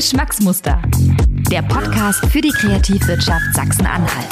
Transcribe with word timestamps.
Geschmacksmuster. 0.00 0.80
Der 1.50 1.60
Podcast 1.60 2.24
für 2.32 2.40
die 2.40 2.48
Kreativwirtschaft 2.48 3.54
Sachsen-Anhalt. 3.54 4.28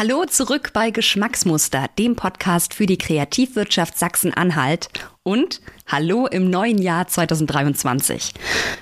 Hallo 0.00 0.24
zurück 0.24 0.70
bei 0.72 0.90
Geschmacksmuster, 0.90 1.84
dem 1.98 2.16
Podcast 2.16 2.72
für 2.72 2.86
die 2.86 2.96
Kreativwirtschaft 2.96 3.98
Sachsen-Anhalt 3.98 4.88
und 5.24 5.60
hallo 5.86 6.26
im 6.26 6.48
neuen 6.48 6.80
Jahr 6.80 7.06
2023. 7.06 8.32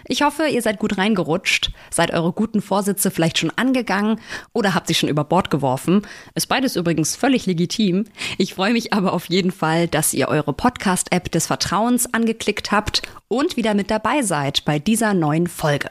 Ich 0.06 0.22
hoffe, 0.22 0.46
ihr 0.46 0.62
seid 0.62 0.78
gut 0.78 0.96
reingerutscht, 0.96 1.72
seid 1.90 2.12
eure 2.12 2.30
guten 2.30 2.62
Vorsätze 2.62 3.10
vielleicht 3.10 3.38
schon 3.38 3.50
angegangen 3.56 4.20
oder 4.52 4.76
habt 4.76 4.86
sie 4.86 4.94
schon 4.94 5.08
über 5.08 5.24
Bord 5.24 5.50
geworfen. 5.50 6.02
Ist 6.36 6.46
beides 6.46 6.76
übrigens 6.76 7.16
völlig 7.16 7.46
legitim. 7.46 8.04
Ich 8.36 8.54
freue 8.54 8.72
mich 8.72 8.92
aber 8.92 9.12
auf 9.12 9.24
jeden 9.24 9.50
Fall, 9.50 9.88
dass 9.88 10.14
ihr 10.14 10.28
eure 10.28 10.52
Podcast-App 10.52 11.32
des 11.32 11.48
Vertrauens 11.48 12.14
angeklickt 12.14 12.70
habt 12.70 13.02
und 13.26 13.56
wieder 13.56 13.74
mit 13.74 13.90
dabei 13.90 14.22
seid 14.22 14.64
bei 14.64 14.78
dieser 14.78 15.14
neuen 15.14 15.48
Folge. 15.48 15.90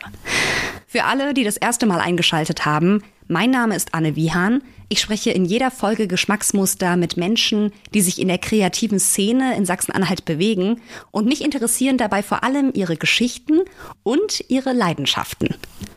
Für 0.88 1.04
alle, 1.04 1.34
die 1.34 1.44
das 1.44 1.58
erste 1.58 1.86
Mal 1.86 2.00
eingeschaltet 2.00 2.66
haben, 2.66 3.04
mein 3.28 3.52
Name 3.52 3.76
ist 3.76 3.94
Anne 3.94 4.16
Wiehan. 4.16 4.64
Ich 4.90 5.02
spreche 5.02 5.32
in 5.32 5.44
jeder 5.44 5.70
Folge 5.70 6.08
Geschmacksmuster 6.08 6.96
mit 6.96 7.18
Menschen, 7.18 7.74
die 7.94 8.02
sich 8.02 8.22
in 8.22 8.30
der 8.30 8.38
kreativen 8.38 9.00
Szene 9.00 9.58
in 9.58 9.66
Sachsen-Anhalt 9.66 10.24
bewegen 10.24 10.80
und 11.12 11.28
mich 11.28 11.44
interessieren 11.44 11.98
dabei 11.98 12.24
vor 12.24 12.44
allem 12.46 12.72
ihre 12.74 12.96
Geschichten 12.96 13.62
und 14.04 14.46
ihre 14.48 14.72
Leidenschaften. 14.72 15.56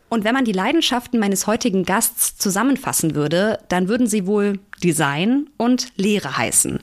Und 0.09 0.25
wenn 0.25 0.35
man 0.35 0.45
die 0.45 0.53
Leidenschaften 0.53 1.21
meines 1.21 1.47
heutigen 1.47 1.85
Gasts 1.85 2.37
zusammenfassen 2.37 3.15
würde, 3.15 3.61
dann 3.69 3.87
würden 3.87 4.09
sie 4.09 4.27
wohl 4.27 4.59
Design 4.83 5.49
und 5.57 5.93
Lehre 5.97 6.37
heißen. 6.37 6.80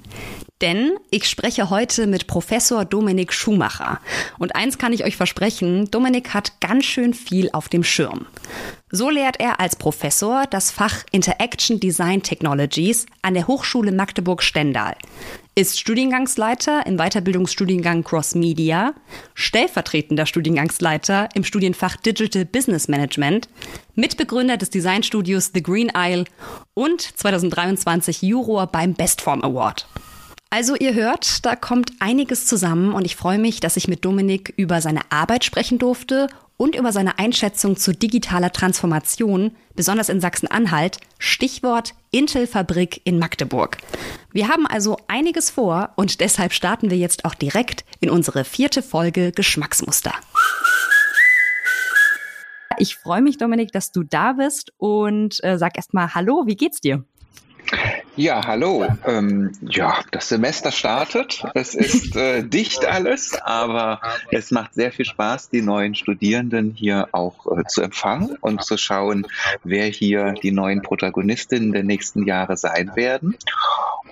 Denn 0.62 0.94
ich 1.12 1.30
spreche 1.30 1.70
heute 1.70 2.08
mit 2.08 2.26
Professor 2.26 2.84
Dominik 2.84 3.32
Schumacher. 3.32 4.00
Und 4.40 4.56
eins 4.56 4.80
kann 4.80 4.92
ich 4.92 5.04
euch 5.04 5.16
versprechen, 5.16 5.92
Dominik 5.92 6.34
hat 6.34 6.60
ganz 6.62 6.86
schön 6.86 7.14
viel 7.14 7.50
auf 7.54 7.70
dem 7.70 7.84
Schirm. 7.84 8.26
So 8.90 9.10
lehrt 9.10 9.40
er 9.40 9.60
als 9.60 9.76
Professor 9.76 10.46
das 10.50 10.72
Fach 10.72 11.04
Interaction 11.12 11.80
Design 11.80 12.24
Technologies 12.24 13.06
an 13.22 13.36
der 13.36 13.46
Hochschule 13.46 13.92
Magdeburg-Stendal, 13.92 14.96
ist 15.54 15.80
Studiengangsleiter 15.80 16.86
im 16.86 16.98
Weiterbildungsstudiengang 16.98 18.04
Cross 18.04 18.36
Media, 18.36 18.94
stellvertretender 19.34 20.26
Studiengangsleiter 20.26 21.30
im 21.34 21.44
Studienfach 21.44 21.98
Digital 21.98 22.46
Business 22.46 22.88
Management, 22.88 23.50
Mitbegründer 23.96 24.58
des 24.58 24.70
Designstudios 24.70 25.52
The 25.54 25.62
Green 25.62 25.92
Isle 25.96 26.26
und 26.74 27.02
2023 27.02 28.22
Juror 28.22 28.68
beim 28.68 28.94
Bestform 28.94 29.44
Award. 29.44 29.88
Also 30.50 30.76
ihr 30.76 30.94
hört, 30.94 31.46
da 31.46 31.58
kommt 31.58 31.92
einiges 32.00 32.46
zusammen 32.46 32.94
und 32.94 33.04
ich 33.06 33.18
freue 33.18 33.38
mich, 33.38 33.60
dass 33.60 33.76
ich 33.76 33.90
mit 33.90 34.06
Dominik 34.06 34.54
über 34.56 34.80
seine 34.80 35.02
Arbeit 35.12 35.44
sprechen 35.44 35.78
durfte 35.78 36.30
und 36.56 36.74
über 36.74 36.94
seine 36.94 37.20
Einschätzung 37.20 37.76
zu 37.76 37.92
digitaler 37.92 38.54
Transformation, 38.54 39.52
besonders 39.76 40.08
in 40.08 40.22
Sachsen-Anhalt, 40.22 41.00
Stichwort 41.20 41.94
Intel-Fabrik 42.12 43.02
in 43.04 43.20
Magdeburg. 43.20 43.78
Wir 44.32 44.48
haben 44.48 44.66
also 44.66 44.98
einiges 45.10 45.50
vor 45.50 45.92
und 45.98 46.22
deshalb 46.22 46.54
starten 46.54 46.90
wir 46.90 46.98
jetzt 46.98 47.26
auch 47.26 47.36
direkt 47.36 47.84
in 48.00 48.10
unsere 48.10 48.46
vierte 48.46 48.82
Folge 48.82 49.34
Geschmacksmuster. 49.34 50.14
Ich 52.80 52.96
freue 52.96 53.22
mich, 53.22 53.38
Dominik, 53.38 53.74
dass 53.74 53.92
du 53.92 54.04
da 54.04 54.34
bist 54.34 54.72
und 54.78 55.44
äh, 55.44 55.58
sag 55.58 55.76
erstmal 55.76 56.14
Hallo, 56.14 56.44
wie 56.46 56.56
geht's 56.56 56.80
dir? 56.80 57.04
Ja, 58.18 58.48
hallo. 58.48 58.84
Ähm, 59.06 59.52
ja, 59.62 60.00
das 60.10 60.30
Semester 60.30 60.72
startet. 60.72 61.44
Es 61.54 61.76
ist 61.76 62.16
äh, 62.16 62.42
dicht 62.50 62.84
alles, 62.84 63.40
aber 63.40 64.02
es 64.32 64.50
macht 64.50 64.74
sehr 64.74 64.92
viel 64.92 65.06
Spaß, 65.06 65.50
die 65.50 65.62
neuen 65.62 65.94
Studierenden 65.94 66.72
hier 66.72 67.10
auch 67.12 67.46
äh, 67.56 67.64
zu 67.66 67.84
empfangen 67.84 68.36
und 68.42 68.64
zu 68.64 68.76
schauen, 68.76 69.28
wer 69.64 69.86
hier 69.86 70.34
die 70.34 70.52
neuen 70.52 70.82
Protagonistinnen 70.82 71.74
der 71.74 71.84
nächsten 71.84 72.26
Jahre 72.26 72.58
sein 72.58 72.96
werden. 72.96 73.38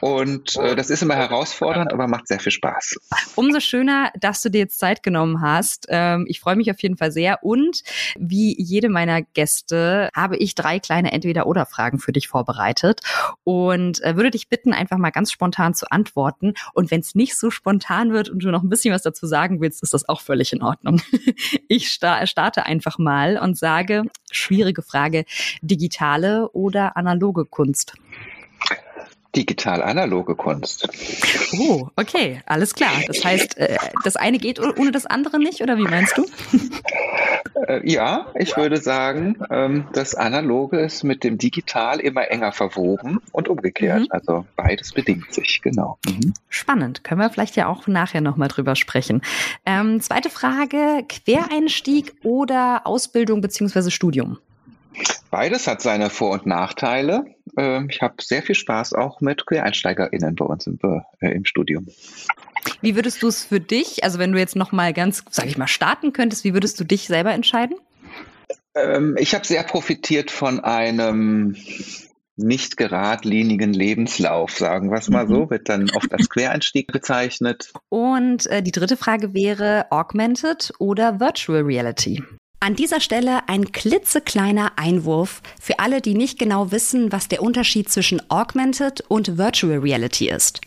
Und 0.01 0.55
äh, 0.57 0.75
das 0.75 0.89
ist 0.89 1.01
immer 1.01 1.15
herausfordernd, 1.15 1.93
aber 1.93 2.07
macht 2.07 2.27
sehr 2.27 2.39
viel 2.39 2.51
Spaß. 2.51 2.97
Umso 3.35 3.59
schöner, 3.59 4.11
dass 4.19 4.41
du 4.41 4.49
dir 4.49 4.59
jetzt 4.59 4.79
Zeit 4.79 5.03
genommen 5.03 5.41
hast. 5.41 5.87
Ähm, 5.89 6.25
ich 6.27 6.39
freue 6.39 6.55
mich 6.55 6.69
auf 6.71 6.81
jeden 6.81 6.97
Fall 6.97 7.11
sehr. 7.11 7.43
Und 7.43 7.83
wie 8.17 8.55
jede 8.61 8.89
meiner 8.89 9.21
Gäste 9.21 10.09
habe 10.15 10.37
ich 10.37 10.55
drei 10.55 10.79
kleine 10.79 11.11
Entweder-Oder-Fragen 11.11 11.99
für 11.99 12.11
dich 12.11 12.27
vorbereitet 12.27 13.01
und 13.43 14.03
äh, 14.03 14.15
würde 14.15 14.31
dich 14.31 14.49
bitten, 14.49 14.73
einfach 14.73 14.97
mal 14.97 15.11
ganz 15.11 15.31
spontan 15.31 15.73
zu 15.73 15.89
antworten. 15.91 16.53
Und 16.73 16.91
wenn 16.91 17.01
es 17.01 17.15
nicht 17.15 17.37
so 17.37 17.49
spontan 17.49 18.11
wird 18.11 18.29
und 18.29 18.43
du 18.43 18.51
noch 18.51 18.63
ein 18.63 18.69
bisschen 18.69 18.93
was 18.93 19.03
dazu 19.03 19.27
sagen 19.27 19.61
willst, 19.61 19.83
ist 19.83 19.93
das 19.93 20.07
auch 20.07 20.21
völlig 20.21 20.53
in 20.53 20.61
Ordnung. 20.61 21.01
Ich 21.67 21.89
starte 21.89 22.65
einfach 22.65 22.97
mal 22.97 23.37
und 23.37 23.57
sage, 23.57 24.03
schwierige 24.31 24.81
Frage, 24.81 25.25
digitale 25.61 26.49
oder 26.51 26.95
analoge 26.95 27.45
Kunst? 27.45 27.95
Digital-analoge 29.35 30.35
Kunst. 30.35 30.87
Oh, 31.59 31.89
okay, 31.95 32.41
alles 32.45 32.73
klar. 32.73 32.91
Das 33.07 33.23
heißt, 33.23 33.57
äh, 33.57 33.77
das 34.03 34.15
eine 34.15 34.37
geht 34.37 34.59
ohne 34.59 34.91
das 34.91 35.05
andere 35.05 35.39
nicht, 35.39 35.61
oder 35.61 35.77
wie 35.77 35.83
meinst 35.83 36.17
du? 36.17 36.25
Äh, 37.67 37.89
ja, 37.89 38.27
ich 38.35 38.57
würde 38.57 38.77
sagen, 38.77 39.37
ähm, 39.49 39.87
das 39.93 40.15
Analoge 40.15 40.79
ist 40.79 41.03
mit 41.03 41.23
dem 41.23 41.37
Digital 41.37 41.99
immer 41.99 42.29
enger 42.29 42.51
verwoben 42.51 43.19
und 43.31 43.47
umgekehrt. 43.47 44.01
Mhm. 44.01 44.07
Also 44.09 44.45
beides 44.55 44.91
bedingt 44.91 45.33
sich, 45.33 45.61
genau. 45.61 45.97
Mhm. 46.05 46.33
Spannend. 46.49 47.03
Können 47.03 47.21
wir 47.21 47.29
vielleicht 47.29 47.55
ja 47.55 47.67
auch 47.67 47.87
nachher 47.87 48.21
nochmal 48.21 48.49
drüber 48.49 48.75
sprechen. 48.75 49.21
Ähm, 49.65 50.01
zweite 50.01 50.29
Frage, 50.29 51.05
Quereinstieg 51.07 52.13
oder 52.23 52.81
Ausbildung 52.85 53.41
beziehungsweise 53.41 53.91
Studium? 53.91 54.37
Beides 55.31 55.67
hat 55.67 55.81
seine 55.81 56.09
Vor- 56.09 56.31
und 56.31 56.45
Nachteile. 56.45 57.25
Ähm, 57.57 57.87
ich 57.89 58.01
habe 58.01 58.15
sehr 58.21 58.41
viel 58.41 58.55
Spaß 58.55 58.93
auch 58.93 59.21
mit 59.21 59.45
QuereinsteigerInnen 59.45 60.35
bei 60.35 60.45
uns 60.45 60.67
im, 60.67 60.79
äh, 61.19 61.31
im 61.31 61.45
Studium. 61.45 61.87
Wie 62.81 62.95
würdest 62.95 63.21
du 63.21 63.27
es 63.27 63.45
für 63.45 63.59
dich, 63.59 64.03
also 64.03 64.19
wenn 64.19 64.31
du 64.31 64.39
jetzt 64.39 64.55
nochmal 64.55 64.93
ganz, 64.93 65.23
sag 65.29 65.45
ich 65.45 65.57
mal, 65.57 65.67
starten 65.67 66.13
könntest, 66.13 66.43
wie 66.43 66.53
würdest 66.53 66.79
du 66.79 66.83
dich 66.83 67.07
selber 67.07 67.31
entscheiden? 67.31 67.77
Ähm, 68.75 69.15
ich 69.19 69.33
habe 69.33 69.45
sehr 69.45 69.63
profitiert 69.63 70.31
von 70.31 70.59
einem 70.59 71.55
nicht 72.37 72.75
geradlinigen 72.75 73.73
Lebenslauf, 73.73 74.51
sagen 74.51 74.91
wir 74.91 74.97
es 74.97 75.09
mal 75.09 75.27
so, 75.27 75.45
mhm. 75.45 75.49
wird 75.49 75.69
dann 75.69 75.89
oft 75.91 76.11
als 76.11 76.29
Quereinstieg 76.29 76.91
bezeichnet. 76.91 77.71
Und 77.89 78.47
äh, 78.47 78.61
die 78.61 78.73
dritte 78.73 78.97
Frage 78.97 79.33
wäre 79.33 79.85
Augmented 79.89 80.73
oder 80.79 81.19
Virtual 81.19 81.61
Reality? 81.61 82.21
An 82.65 82.75
dieser 82.75 82.99
Stelle 82.99 83.47
ein 83.47 83.71
klitzekleiner 83.71 84.71
Einwurf 84.77 85.43
für 85.61 85.77
alle, 85.77 86.01
die 86.01 86.15
nicht 86.15 86.39
genau 86.39 86.71
wissen, 86.71 87.11
was 87.11 87.27
der 87.27 87.43
Unterschied 87.43 87.91
zwischen 87.91 88.27
Augmented 88.31 89.01
und 89.07 89.37
Virtual 89.37 89.77
Reality 89.77 90.29
ist. 90.29 90.61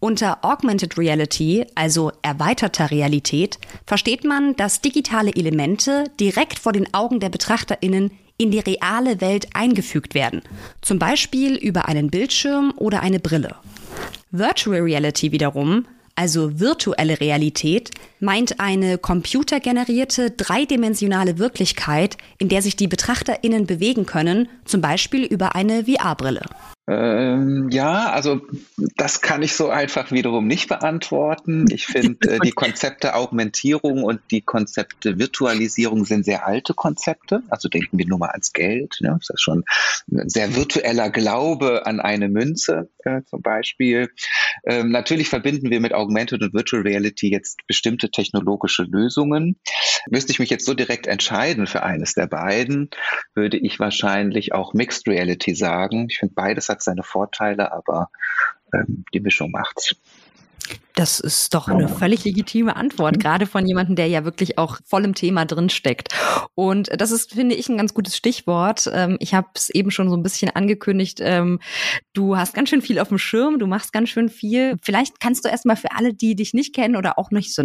Unter 0.00 0.42
Augmented 0.42 0.96
Reality, 0.96 1.66
also 1.74 2.10
erweiterter 2.22 2.90
Realität, 2.90 3.58
versteht 3.84 4.24
man, 4.24 4.56
dass 4.56 4.80
digitale 4.80 5.30
Elemente 5.34 6.04
direkt 6.18 6.58
vor 6.58 6.72
den 6.72 6.94
Augen 6.94 7.20
der 7.20 7.28
Betrachterinnen 7.28 8.12
in 8.38 8.50
die 8.50 8.60
reale 8.60 9.20
Welt 9.20 9.48
eingefügt 9.52 10.14
werden, 10.14 10.40
zum 10.80 10.98
Beispiel 10.98 11.56
über 11.56 11.86
einen 11.86 12.08
Bildschirm 12.08 12.72
oder 12.76 13.02
eine 13.02 13.20
Brille. 13.20 13.56
Virtual 14.30 14.80
Reality 14.80 15.32
wiederum 15.32 15.84
also 16.16 16.58
virtuelle 16.58 17.20
Realität, 17.20 17.90
meint 18.20 18.60
eine 18.60 18.98
computergenerierte 18.98 20.30
dreidimensionale 20.30 21.38
Wirklichkeit, 21.38 22.16
in 22.38 22.48
der 22.48 22.62
sich 22.62 22.76
die 22.76 22.88
Betrachterinnen 22.88 23.66
bewegen 23.66 24.06
können, 24.06 24.48
zum 24.64 24.80
Beispiel 24.80 25.24
über 25.24 25.54
eine 25.54 25.84
VR-Brille. 25.84 26.42
Ähm, 26.88 27.68
ja, 27.72 28.10
also 28.10 28.42
das 28.96 29.20
kann 29.20 29.42
ich 29.42 29.54
so 29.54 29.70
einfach 29.70 30.12
wiederum 30.12 30.46
nicht 30.46 30.68
beantworten. 30.68 31.66
Ich 31.72 31.86
finde, 31.86 32.30
äh, 32.30 32.38
die 32.38 32.52
Konzepte 32.52 33.16
Augmentierung 33.16 34.04
und 34.04 34.20
die 34.30 34.40
Konzepte 34.40 35.18
Virtualisierung 35.18 36.04
sind 36.04 36.24
sehr 36.24 36.46
alte 36.46 36.74
Konzepte. 36.74 37.42
Also 37.48 37.68
denken 37.68 37.98
wir 37.98 38.06
nur 38.06 38.18
mal 38.18 38.30
ans 38.30 38.52
Geld. 38.52 38.98
Ne? 39.00 39.16
Das 39.18 39.30
ist 39.30 39.42
schon 39.42 39.64
ein 40.12 40.28
sehr 40.28 40.54
virtueller 40.54 41.10
Glaube 41.10 41.86
an 41.86 41.98
eine 41.98 42.28
Münze 42.28 42.88
äh, 43.00 43.22
zum 43.28 43.42
Beispiel. 43.42 44.08
Ähm, 44.64 44.92
natürlich 44.92 45.28
verbinden 45.28 45.70
wir 45.70 45.80
mit 45.80 45.92
Augmented 45.92 46.40
und 46.42 46.54
Virtual 46.54 46.82
Reality 46.82 47.32
jetzt 47.32 47.66
bestimmte 47.66 48.05
technologische 48.10 48.82
Lösungen. 48.82 49.58
Müsste 50.08 50.32
ich 50.32 50.38
mich 50.38 50.50
jetzt 50.50 50.66
so 50.66 50.74
direkt 50.74 51.06
entscheiden 51.06 51.66
für 51.66 51.82
eines 51.82 52.14
der 52.14 52.26
beiden, 52.26 52.90
würde 53.34 53.56
ich 53.56 53.78
wahrscheinlich 53.78 54.52
auch 54.52 54.74
Mixed 54.74 55.08
Reality 55.08 55.54
sagen. 55.54 56.06
Ich 56.10 56.18
finde, 56.18 56.34
beides 56.34 56.68
hat 56.68 56.82
seine 56.82 57.02
Vorteile, 57.02 57.72
aber 57.72 58.10
ähm, 58.74 59.04
die 59.12 59.20
Mischung 59.20 59.50
macht's. 59.50 59.94
Das 60.94 61.20
ist 61.20 61.52
doch 61.52 61.68
eine 61.68 61.88
völlig 61.88 62.24
legitime 62.24 62.74
Antwort, 62.74 63.16
mhm. 63.16 63.20
gerade 63.20 63.46
von 63.46 63.66
jemandem, 63.66 63.96
der 63.96 64.06
ja 64.08 64.24
wirklich 64.24 64.56
auch 64.56 64.78
voll 64.84 65.04
im 65.04 65.14
Thema 65.14 65.44
drinsteckt. 65.44 66.08
Und 66.54 66.88
das 66.98 67.10
ist, 67.10 67.34
finde 67.34 67.54
ich, 67.54 67.68
ein 67.68 67.76
ganz 67.76 67.92
gutes 67.92 68.16
Stichwort. 68.16 68.90
Ähm, 68.92 69.16
ich 69.20 69.34
habe 69.34 69.48
es 69.54 69.68
eben 69.68 69.90
schon 69.90 70.08
so 70.08 70.16
ein 70.16 70.22
bisschen 70.22 70.50
angekündigt. 70.50 71.18
Ähm, 71.20 71.60
du 72.14 72.36
hast 72.36 72.54
ganz 72.54 72.70
schön 72.70 72.82
viel 72.82 72.98
auf 72.98 73.08
dem 73.08 73.18
Schirm, 73.18 73.58
du 73.58 73.66
machst 73.66 73.92
ganz 73.92 74.08
schön 74.08 74.30
viel. 74.30 74.76
Vielleicht 74.82 75.20
kannst 75.20 75.44
du 75.44 75.50
erstmal 75.50 75.76
für 75.76 75.92
alle, 75.92 76.14
die 76.14 76.34
dich 76.34 76.54
nicht 76.54 76.74
kennen 76.74 76.96
oder 76.96 77.18
auch 77.18 77.30
nicht 77.30 77.54
so 77.54 77.62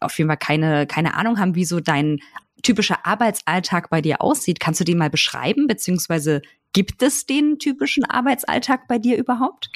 auf 0.00 0.16
jeden 0.18 0.28
Fall 0.28 0.36
keine, 0.36 0.86
keine 0.86 1.14
Ahnung 1.14 1.38
haben, 1.38 1.54
wie 1.54 1.64
so 1.64 1.80
dein 1.80 2.18
typischer 2.62 3.04
Arbeitsalltag 3.06 3.90
bei 3.90 4.00
dir 4.00 4.20
aussieht. 4.20 4.60
Kannst 4.60 4.80
du 4.80 4.84
den 4.84 4.98
mal 4.98 5.10
beschreiben, 5.10 5.66
beziehungsweise 5.66 6.42
gibt 6.72 7.02
es 7.02 7.26
den 7.26 7.58
typischen 7.58 8.04
Arbeitsalltag 8.04 8.88
bei 8.88 8.98
dir 8.98 9.16
überhaupt? 9.16 9.70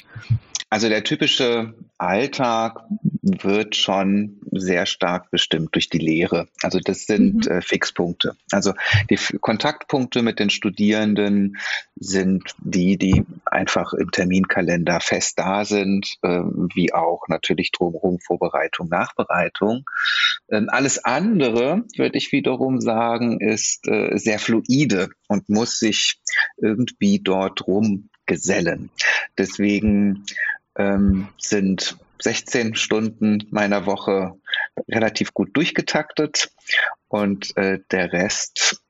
Also 0.69 0.87
der 0.87 1.03
typische 1.03 1.73
Alltag 1.97 2.81
wird 3.21 3.75
schon 3.75 4.39
sehr 4.51 4.85
stark 4.85 5.31
bestimmt 5.31 5.73
durch 5.73 5.89
die 5.89 5.97
Lehre. 5.97 6.47
Also 6.61 6.79
das 6.79 7.05
sind 7.05 7.45
mhm. 7.45 7.51
äh, 7.51 7.61
Fixpunkte. 7.61 8.35
Also 8.51 8.73
die 9.09 9.15
F 9.15 9.33
Kontaktpunkte 9.41 10.21
mit 10.21 10.39
den 10.39 10.49
Studierenden 10.49 11.57
sind 11.95 12.55
die, 12.59 12.97
die 12.97 13.25
einfach 13.45 13.93
im 13.93 14.11
Terminkalender 14.11 14.99
fest 14.99 15.37
da 15.37 15.65
sind, 15.65 16.07
äh, 16.21 16.39
wie 16.73 16.93
auch 16.93 17.27
natürlich 17.27 17.71
drumherum 17.71 18.19
Vorbereitung, 18.19 18.89
Nachbereitung. 18.89 19.85
Ähm, 20.49 20.69
alles 20.69 21.03
andere, 21.03 21.83
würde 21.97 22.17
ich 22.17 22.31
wiederum 22.31 22.79
sagen, 22.79 23.41
ist 23.41 23.87
äh, 23.87 24.17
sehr 24.17 24.39
fluide 24.39 25.09
und 25.27 25.49
muss 25.49 25.79
sich 25.79 26.19
irgendwie 26.57 27.19
dort 27.19 27.67
rumgesellen. 27.67 28.89
Deswegen 29.37 30.25
ähm, 30.79 31.27
sind 31.37 31.97
16 32.21 32.75
Stunden 32.75 33.47
meiner 33.51 33.85
Woche 33.85 34.33
relativ 34.87 35.33
gut 35.33 35.55
durchgetaktet 35.55 36.51
und 37.07 37.55
äh, 37.57 37.79
der 37.91 38.11
Rest 38.11 38.81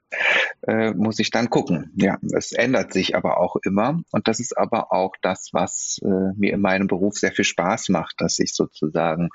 äh, 0.67 0.91
muss 0.91 1.19
ich 1.19 1.29
dann 1.29 1.49
gucken. 1.49 1.91
Ja, 1.95 2.17
es 2.35 2.51
ändert 2.51 2.93
sich 2.93 3.15
aber 3.15 3.39
auch 3.39 3.55
immer 3.63 4.01
und 4.11 4.27
das 4.27 4.39
ist 4.39 4.57
aber 4.57 4.91
auch 4.91 5.13
das, 5.21 5.49
was 5.51 5.99
äh, 6.03 6.33
mir 6.35 6.53
in 6.53 6.61
meinem 6.61 6.87
Beruf 6.87 7.17
sehr 7.17 7.31
viel 7.31 7.45
Spaß 7.45 7.89
macht, 7.89 8.15
dass 8.17 8.39
ich 8.39 8.53
sozusagen 8.53 9.29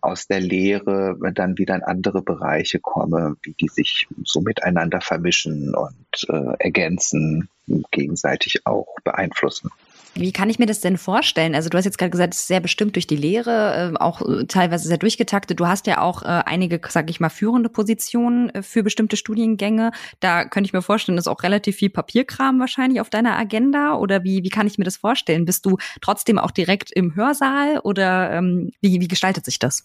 aus 0.00 0.26
der 0.26 0.40
Lehre 0.40 1.16
dann 1.34 1.56
wieder 1.56 1.74
in 1.74 1.82
andere 1.82 2.22
Bereiche 2.22 2.80
komme, 2.80 3.36
wie 3.42 3.54
die 3.54 3.68
sich 3.68 4.06
so 4.24 4.40
miteinander 4.40 5.00
vermischen 5.00 5.74
und 5.74 6.28
äh, 6.28 6.56
ergänzen, 6.58 7.48
gegenseitig 7.90 8.66
auch 8.66 8.96
beeinflussen. 9.04 9.70
Wie 10.14 10.32
kann 10.32 10.50
ich 10.50 10.58
mir 10.58 10.66
das 10.66 10.80
denn 10.80 10.98
vorstellen? 10.98 11.54
Also 11.54 11.70
du 11.70 11.78
hast 11.78 11.86
jetzt 11.86 11.96
gerade 11.96 12.10
gesagt, 12.10 12.34
es 12.34 12.40
ist 12.40 12.48
sehr 12.48 12.60
bestimmt 12.60 12.96
durch 12.96 13.06
die 13.06 13.16
Lehre, 13.16 13.92
äh, 13.94 13.98
auch 13.98 14.20
äh, 14.20 14.44
teilweise 14.44 14.86
sehr 14.86 14.98
durchgetaktet. 14.98 15.58
Du 15.58 15.66
hast 15.66 15.86
ja 15.86 16.02
auch 16.02 16.22
äh, 16.22 16.26
einige, 16.26 16.80
sage 16.88 17.10
ich 17.10 17.18
mal, 17.18 17.30
führende 17.30 17.70
Positionen 17.70 18.52
für 18.62 18.82
bestimmte 18.82 19.16
Studiengänge. 19.16 19.90
Da 20.20 20.44
könnte 20.44 20.68
ich 20.68 20.74
mir 20.74 20.82
vorstellen, 20.82 21.16
ist 21.16 21.28
auch 21.28 21.42
relativ 21.42 21.76
viel 21.76 21.88
Papierkram 21.90 22.60
wahrscheinlich 22.60 23.00
auf 23.00 23.08
deiner 23.08 23.38
Agenda. 23.38 23.94
Oder 23.94 24.22
wie, 24.22 24.42
wie 24.44 24.50
kann 24.50 24.66
ich 24.66 24.76
mir 24.76 24.84
das 24.84 24.98
vorstellen? 24.98 25.46
Bist 25.46 25.64
du 25.64 25.78
trotzdem 26.02 26.38
auch 26.38 26.50
direkt 26.50 26.92
im 26.92 27.14
Hörsaal 27.14 27.78
oder 27.78 28.32
ähm, 28.32 28.70
wie, 28.82 29.00
wie 29.00 29.08
gestaltet 29.08 29.46
sich 29.46 29.58
das? 29.58 29.82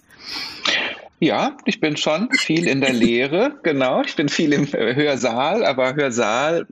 Ja, 1.20 1.58
ich 1.66 1.80
bin 1.80 1.98
schon 1.98 2.30
viel 2.32 2.68
in 2.68 2.82
der 2.82 2.94
Lehre, 2.94 3.56
genau. 3.64 4.04
Ich 4.04 4.16
bin 4.16 4.30
viel 4.30 4.54
im 4.54 4.68
Hörsaal, 4.68 5.66
aber 5.66 5.96
Hörsaal 5.96 6.68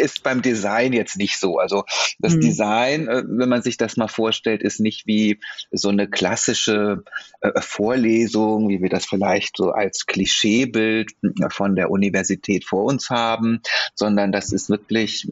ist 0.00 0.22
beim 0.22 0.42
Design 0.42 0.92
jetzt 0.92 1.16
nicht 1.16 1.38
so. 1.38 1.58
Also 1.58 1.84
das 2.18 2.34
mhm. 2.34 2.40
Design, 2.40 3.08
äh, 3.08 3.22
wenn 3.26 3.48
man 3.48 3.62
sich 3.62 3.76
das 3.76 3.96
mal 3.96 4.08
vorstellt, 4.08 4.62
ist 4.62 4.80
nicht 4.80 5.06
wie 5.06 5.40
so 5.70 5.88
eine 5.88 6.08
klassische 6.08 7.04
äh, 7.40 7.60
Vorlesung, 7.60 8.68
wie 8.68 8.82
wir 8.82 8.88
das 8.88 9.06
vielleicht 9.06 9.56
so 9.56 9.70
als 9.70 10.06
Klischeebild 10.06 11.12
äh, 11.22 11.50
von 11.50 11.76
der 11.76 11.90
Universität 11.90 12.64
vor 12.64 12.84
uns 12.84 13.10
haben, 13.10 13.60
sondern 13.94 14.32
das 14.32 14.52
ist 14.52 14.70
wirklich 14.70 15.28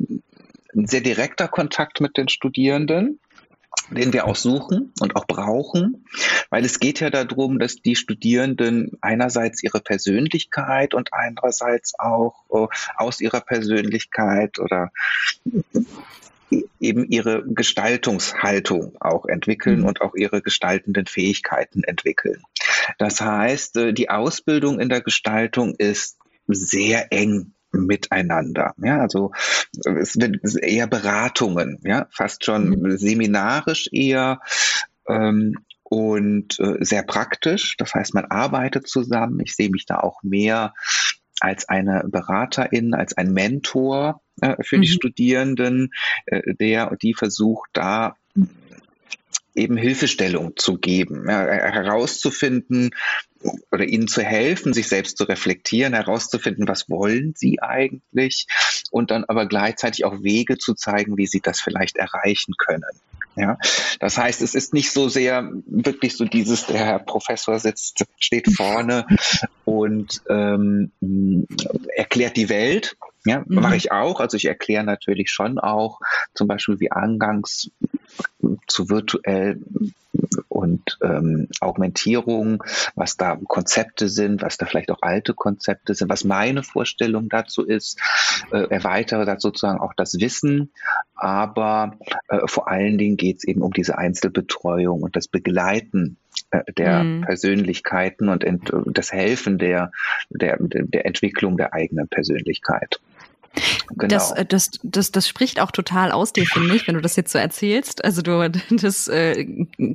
ein 0.75 0.87
sehr 0.87 1.01
direkter 1.01 1.49
Kontakt 1.49 2.01
mit 2.01 2.17
den 2.17 2.29
Studierenden 2.29 3.19
den 3.91 4.13
wir 4.13 4.27
auch 4.27 4.37
suchen 4.37 4.93
und 5.01 5.17
auch 5.17 5.27
brauchen, 5.27 6.07
weil 6.51 6.65
es 6.65 6.81
geht 6.81 7.01
ja 7.01 7.11
darum, 7.11 7.59
dass 7.59 7.77
die 7.77 7.97
Studierenden 7.97 8.99
einerseits 9.01 9.63
ihre 9.63 9.81
Persönlichkeit 9.81 10.95
und 10.95 11.13
andererseits 11.13 11.95
auch 11.99 12.45
äh, 12.51 12.67
aus 12.97 13.21
ihrer 13.21 13.41
Persönlichkeit 13.41 14.59
oder 14.59 14.91
eben 16.81 17.05
ihre 17.07 17.45
Gestaltungshaltung 17.45 18.97
auch 19.01 19.27
entwickeln 19.27 19.81
mhm. 19.81 19.87
und 19.87 20.01
auch 20.01 20.15
ihre 20.15 20.43
gestaltenden 20.43 21.07
Fähigkeiten 21.07 21.83
entwickeln. 21.83 22.43
Das 22.99 23.21
heißt, 23.21 23.77
äh, 23.77 23.93
die 23.93 24.11
Ausbildung 24.11 24.81
in 24.81 24.89
der 24.89 25.01
Gestaltung 25.01 25.75
ist 25.77 26.19
sehr 26.47 27.13
eng 27.13 27.53
miteinander. 27.73 28.75
Ja, 28.83 29.01
also 29.01 29.33
es 29.85 30.15
sind 30.15 30.41
eher 30.63 30.87
Beratungen, 30.87 31.81
ja, 31.85 32.07
fast 32.11 32.45
schon 32.45 32.71
mhm. 32.71 32.99
seminarisch 32.99 33.89
eher. 33.93 34.41
Ähm, 35.09 35.55
und 35.89 36.59
äh, 36.59 36.85
sehr 36.85 37.05
praktisch. 37.05 37.77
Das 37.77 37.95
heißt, 37.95 38.13
man 38.13 38.25
arbeitet 38.25 38.89
zusammen. 38.89 39.39
Ich 39.41 39.55
sehe 39.55 39.71
mich 39.71 39.87
da 39.87 40.01
auch 40.01 40.23
mehr 40.25 40.75
als 41.41 41.69
eine 41.69 42.05
Beraterin, 42.09 42.95
als 42.95 43.17
ein 43.17 43.33
Mentor 43.33 44.21
äh, 44.41 44.57
für 44.63 44.79
mhm. 44.79 44.83
die 44.83 44.89
Studierenden, 44.89 45.91
äh, 46.27 46.55
der 46.55 46.97
die 46.97 47.15
versucht, 47.15 47.71
da 47.73 48.17
eben 49.57 49.77
Hilfestellung 49.77 50.57
zu 50.57 50.79
geben, 50.79 51.27
ja, 51.29 51.41
herauszufinden 51.41 52.91
oder 53.71 53.85
ihnen 53.85 54.09
zu 54.09 54.23
helfen, 54.23 54.73
sich 54.73 54.89
selbst 54.89 55.19
zu 55.19 55.25
reflektieren, 55.25 55.95
herauszufinden, 55.95 56.69
was 56.69 56.89
wollen 56.89 57.35
sie 57.37 57.61
eigentlich 57.63 58.47
und 58.91 59.11
dann 59.11 59.25
aber 59.25 59.47
gleichzeitig 59.47 60.05
auch 60.05 60.23
Wege 60.23 60.59
zu 60.59 60.75
zeigen, 60.75 61.17
wie 61.17 61.27
sie 61.27 61.41
das 61.41 61.61
vielleicht 61.61 61.97
erreichen 61.97 62.55
können. 62.59 62.83
Ja, 63.37 63.59
das 64.01 64.17
heißt, 64.17 64.41
es 64.41 64.55
ist 64.55 64.73
nicht 64.73 64.91
so 64.91 65.11
sehr 65.11 65.51
wirklich 65.67 66.17
so 66.17 66.25
dieses, 66.25 66.65
der 66.67 66.79
Herr 66.79 66.99
Professor 66.99 67.59
sitzt, 67.59 68.07
steht 68.19 68.51
vorne 68.51 69.07
und 69.67 70.23
ähm, 70.31 70.91
erklärt 71.95 72.39
die 72.39 72.49
Welt. 72.49 72.97
Ja, 73.27 73.41
mhm. 73.41 73.61
mache 73.61 73.77
ich 73.77 73.93
auch. 73.93 74.21
Also 74.21 74.37
ich 74.37 74.47
erkläre 74.47 74.85
natürlich 74.85 75.31
schon 75.31 75.59
auch 75.59 76.01
zum 76.35 76.47
Beispiel, 76.47 76.81
wie 76.81 76.93
angangs 76.93 77.71
zu 78.69 78.89
virtuell 78.89 79.61
und 80.49 80.99
ähm, 81.03 81.49
Augmentierung, 81.61 82.63
was 82.95 83.17
da 83.17 83.39
Konzepte 83.49 84.09
sind, 84.09 84.43
was 84.43 84.57
da 84.57 84.67
vielleicht 84.67 84.91
auch 84.91 85.03
alte 85.03 85.35
Konzepte 85.35 85.95
sind, 85.95 86.09
was 86.09 86.25
meine 86.25 86.63
Vorstellung 86.63 87.29
dazu 87.29 87.65
ist, 87.65 88.01
äh, 88.53 88.69
erweitere 88.71 89.27
da 89.27 89.39
sozusagen 89.39 89.81
auch 89.81 89.93
das 89.95 90.19
Wissen, 90.21 90.73
aber 91.15 91.99
äh, 92.29 92.47
vor 92.47 92.69
allen 92.69 92.97
Dingen 92.97 93.17
geht 93.17 93.39
es 93.39 93.45
eben 93.45 93.61
um 93.61 93.73
diese 93.73 93.99
Einzelbetreuung 93.99 95.03
und 95.03 95.17
das 95.17 95.29
Begleiten 95.29 96.17
äh, 96.51 96.63
der 96.73 97.03
mhm. 97.03 97.23
Persönlichkeiten 97.23 98.29
und 98.29 98.45
das 98.87 99.13
Helfen 99.13 99.59
der, 99.59 99.91
der, 100.31 100.57
der 100.61 101.07
Entwicklung 101.07 101.57
der 101.57 101.75
eigenen 101.75 102.09
Persönlichkeit. 102.09 103.01
Genau. 103.91 104.09
Das, 104.09 104.33
äh, 104.33 104.45
das, 104.45 104.71
das, 104.83 105.13
das 105.13 105.29
spricht 105.29 105.61
auch 105.61 105.71
total 105.71 106.13
aus 106.13 106.33
dir, 106.33 106.47
finde 106.47 106.75
ich, 106.75 106.87
wenn 106.87 106.95
du 106.95 107.01
das 107.01 107.17
jetzt 107.17 107.33
so 107.33 107.39
erzählst. 107.39 108.05
Also 108.05 108.23
du, 108.23 108.51
das 108.71 109.09
äh, 109.09 109.47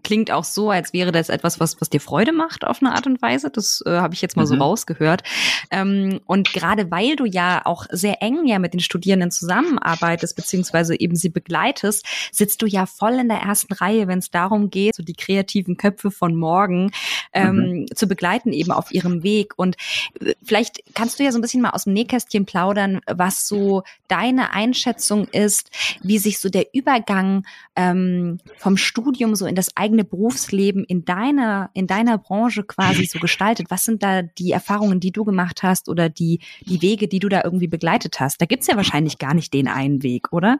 klingt 0.03 0.31
auch 0.31 0.43
so, 0.43 0.71
als 0.71 0.93
wäre 0.93 1.11
das 1.11 1.29
etwas, 1.29 1.59
was, 1.59 1.79
was 1.81 1.89
dir 1.89 2.01
Freude 2.01 2.31
macht 2.31 2.65
auf 2.65 2.81
eine 2.81 2.93
Art 2.93 3.05
und 3.05 3.21
Weise. 3.21 3.49
Das 3.49 3.83
äh, 3.85 3.91
habe 3.91 4.13
ich 4.13 4.21
jetzt 4.21 4.35
mal 4.35 4.43
mhm. 4.43 4.47
so 4.47 4.55
rausgehört. 4.55 5.23
Ähm, 5.69 6.19
und 6.25 6.53
gerade 6.53 6.89
weil 6.91 7.15
du 7.15 7.25
ja 7.25 7.61
auch 7.65 7.85
sehr 7.91 8.21
eng 8.21 8.45
ja 8.45 8.59
mit 8.59 8.73
den 8.73 8.79
Studierenden 8.79 9.31
zusammenarbeitest, 9.31 10.35
beziehungsweise 10.35 10.99
eben 10.99 11.15
sie 11.15 11.29
begleitest, 11.29 12.05
sitzt 12.31 12.61
du 12.61 12.65
ja 12.65 12.85
voll 12.85 13.13
in 13.13 13.29
der 13.29 13.39
ersten 13.39 13.73
Reihe, 13.73 14.07
wenn 14.07 14.19
es 14.19 14.31
darum 14.31 14.69
geht, 14.69 14.95
so 14.95 15.03
die 15.03 15.13
kreativen 15.13 15.77
Köpfe 15.77 16.11
von 16.11 16.35
morgen 16.35 16.91
ähm, 17.33 17.55
mhm. 17.55 17.85
zu 17.95 18.07
begleiten, 18.07 18.53
eben 18.53 18.71
auf 18.71 18.91
ihrem 18.91 19.23
Weg. 19.23 19.53
Und 19.57 19.75
äh, 20.19 20.33
vielleicht 20.43 20.81
kannst 20.93 21.19
du 21.19 21.23
ja 21.23 21.31
so 21.31 21.37
ein 21.37 21.41
bisschen 21.41 21.61
mal 21.61 21.71
aus 21.71 21.83
dem 21.83 21.93
Nähkästchen 21.93 22.45
plaudern, 22.45 23.01
was 23.07 23.47
so 23.51 23.83
deine 24.07 24.53
Einschätzung 24.53 25.27
ist, 25.27 25.71
wie 26.01 26.17
sich 26.17 26.39
so 26.39 26.49
der 26.49 26.73
Übergang 26.73 27.45
ähm, 27.75 28.39
vom 28.57 28.77
Studium 28.77 29.35
so 29.35 29.45
in 29.45 29.55
das 29.55 29.75
eigene 29.75 30.05
Berufsleben 30.05 30.85
in 30.85 31.03
deiner, 31.03 31.69
in 31.73 31.85
deiner 31.85 32.17
Branche 32.17 32.63
quasi 32.63 33.05
so 33.05 33.19
gestaltet. 33.19 33.67
Was 33.69 33.83
sind 33.83 34.03
da 34.03 34.21
die 34.21 34.51
Erfahrungen, 34.51 35.01
die 35.01 35.11
du 35.11 35.25
gemacht 35.25 35.63
hast 35.63 35.89
oder 35.89 36.07
die, 36.07 36.39
die 36.61 36.81
Wege, 36.81 37.09
die 37.09 37.19
du 37.19 37.27
da 37.27 37.41
irgendwie 37.43 37.67
begleitet 37.67 38.21
hast? 38.21 38.41
Da 38.41 38.45
gibt's 38.45 38.67
ja 38.67 38.77
wahrscheinlich 38.77 39.17
gar 39.17 39.33
nicht 39.33 39.53
den 39.53 39.67
einen 39.67 40.01
Weg, 40.01 40.31
oder? 40.31 40.59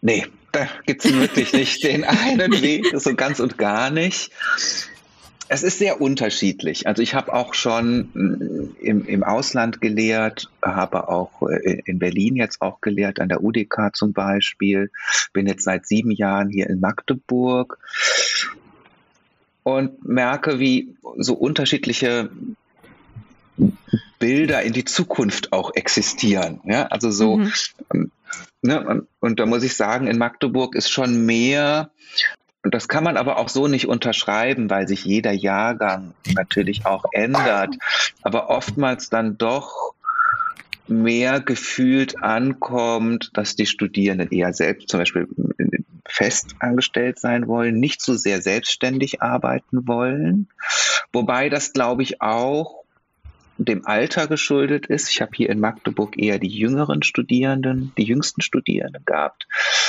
Nee, 0.00 0.26
da 0.52 0.68
gibt's 0.86 1.12
wirklich 1.12 1.52
nicht 1.52 1.82
den 1.82 2.04
einen 2.04 2.62
Weg, 2.62 2.86
so 2.94 3.14
ganz 3.16 3.40
und 3.40 3.58
gar 3.58 3.90
nicht. 3.90 4.30
Es 5.48 5.62
ist 5.62 5.78
sehr 5.78 6.00
unterschiedlich. 6.00 6.86
Also 6.86 7.02
ich 7.02 7.14
habe 7.14 7.34
auch 7.34 7.54
schon 7.54 8.10
mm, 8.14 8.76
im, 8.80 9.04
im 9.06 9.24
Ausland 9.24 9.80
gelehrt, 9.80 10.50
habe 10.62 11.08
auch 11.08 11.42
äh, 11.42 11.82
in 11.84 11.98
Berlin 11.98 12.36
jetzt 12.36 12.62
auch 12.62 12.80
gelehrt, 12.80 13.20
an 13.20 13.28
der 13.28 13.42
UDK 13.42 13.94
zum 13.94 14.12
Beispiel. 14.12 14.90
Bin 15.32 15.46
jetzt 15.46 15.64
seit 15.64 15.86
sieben 15.86 16.10
Jahren 16.10 16.48
hier 16.48 16.68
in 16.70 16.80
Magdeburg 16.80 17.78
und 19.64 20.04
merke, 20.06 20.58
wie 20.60 20.94
so 21.16 21.34
unterschiedliche 21.34 22.30
Bilder 24.18 24.62
in 24.62 24.72
die 24.72 24.84
Zukunft 24.84 25.52
auch 25.52 25.74
existieren. 25.74 26.60
Ja, 26.64 26.86
also 26.86 27.10
so, 27.10 27.36
mhm. 27.36 27.52
Ähm, 27.92 28.10
ne, 28.62 28.86
und, 28.86 29.08
und 29.20 29.40
da 29.40 29.46
muss 29.46 29.62
ich 29.62 29.76
sagen, 29.76 30.06
in 30.06 30.18
Magdeburg 30.18 30.74
ist 30.74 30.90
schon 30.90 31.26
mehr 31.26 31.90
Und 32.64 32.72
das 32.72 32.88
kann 32.88 33.04
man 33.04 33.18
aber 33.18 33.36
auch 33.36 33.50
so 33.50 33.68
nicht 33.68 33.88
unterschreiben, 33.88 34.70
weil 34.70 34.88
sich 34.88 35.04
jeder 35.04 35.32
Jahrgang 35.32 36.14
natürlich 36.34 36.86
auch 36.86 37.04
ändert. 37.12 37.76
Aber 38.22 38.48
oftmals 38.48 39.10
dann 39.10 39.36
doch 39.36 39.92
mehr 40.88 41.40
gefühlt 41.40 42.22
ankommt, 42.22 43.30
dass 43.34 43.54
die 43.54 43.66
Studierenden 43.66 44.30
eher 44.30 44.54
selbst 44.54 44.88
zum 44.88 45.00
Beispiel 45.00 45.28
fest 46.06 46.54
angestellt 46.58 47.18
sein 47.18 47.48
wollen, 47.48 47.78
nicht 47.80 48.00
so 48.00 48.14
sehr 48.14 48.40
selbstständig 48.40 49.20
arbeiten 49.20 49.86
wollen. 49.86 50.48
Wobei 51.12 51.50
das, 51.50 51.72
glaube 51.72 52.02
ich, 52.02 52.22
auch 52.22 52.83
dem 53.58 53.86
Alter 53.86 54.26
geschuldet 54.26 54.86
ist. 54.86 55.10
Ich 55.10 55.20
habe 55.20 55.32
hier 55.34 55.50
in 55.50 55.60
Magdeburg 55.60 56.18
eher 56.18 56.38
die 56.38 56.48
jüngeren 56.48 57.02
Studierenden, 57.02 57.92
die 57.96 58.04
jüngsten 58.04 58.42
Studierenden 58.42 59.04
gehabt. 59.04 59.46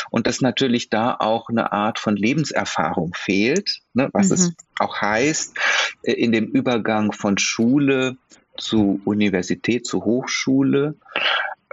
Und 0.09 0.27
dass 0.27 0.41
natürlich 0.41 0.89
da 0.89 1.15
auch 1.19 1.49
eine 1.49 1.71
Art 1.71 1.99
von 1.99 2.15
Lebenserfahrung 2.15 3.13
fehlt, 3.15 3.81
ne, 3.93 4.09
was 4.13 4.29
mhm. 4.29 4.33
es 4.33 4.53
auch 4.79 5.01
heißt, 5.01 5.57
äh, 6.03 6.13
in 6.13 6.31
dem 6.31 6.45
Übergang 6.45 7.11
von 7.11 7.37
Schule 7.37 8.17
zu 8.57 9.01
Universität, 9.03 9.85
zu 9.85 10.05
Hochschule, 10.05 10.95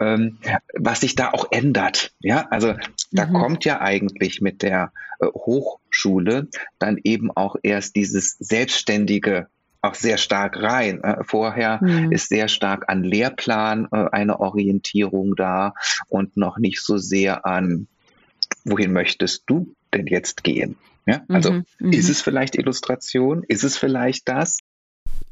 ähm, 0.01 0.39
was 0.75 1.01
sich 1.01 1.15
da 1.15 1.31
auch 1.31 1.49
ändert. 1.51 2.13
Ja, 2.21 2.49
also 2.51 2.75
da 3.11 3.27
mhm. 3.27 3.35
kommt 3.35 3.65
ja 3.65 3.81
eigentlich 3.81 4.41
mit 4.41 4.63
der 4.63 4.93
äh, 5.21 5.27
Hochschule 5.27 6.49
dann 6.79 6.99
eben 7.05 7.31
auch 7.31 7.57
erst 7.63 7.97
dieses 7.97 8.37
selbstständige 8.39 9.49
auch 9.83 9.95
sehr 9.95 10.17
stark 10.17 10.57
rein. 10.63 11.03
Äh, 11.03 11.25
vorher 11.25 11.81
mhm. 11.83 12.13
ist 12.13 12.29
sehr 12.29 12.49
stark 12.49 12.89
an 12.89 13.03
Lehrplan 13.03 13.89
äh, 13.93 14.07
eine 14.13 14.41
Orientierung 14.41 15.35
da 15.37 15.75
und 16.09 16.37
noch 16.37 16.59
nicht 16.59 16.81
so 16.81 16.97
sehr 16.97 17.45
an, 17.45 17.89
wohin 18.65 18.93
möchtest 18.93 19.45
du 19.47 19.75
denn 19.93 20.07
jetzt 20.07 20.45
gehen? 20.45 20.77
Ja, 21.05 21.23
also 21.29 21.53
mhm. 21.53 21.65
mhm. 21.81 21.93
ist 21.93 22.09
es 22.09 22.23
vielleicht 22.23 22.55
Illustration? 22.57 23.43
Ist 23.49 23.65
es 23.65 23.77
vielleicht 23.77 24.29
das? 24.29 24.59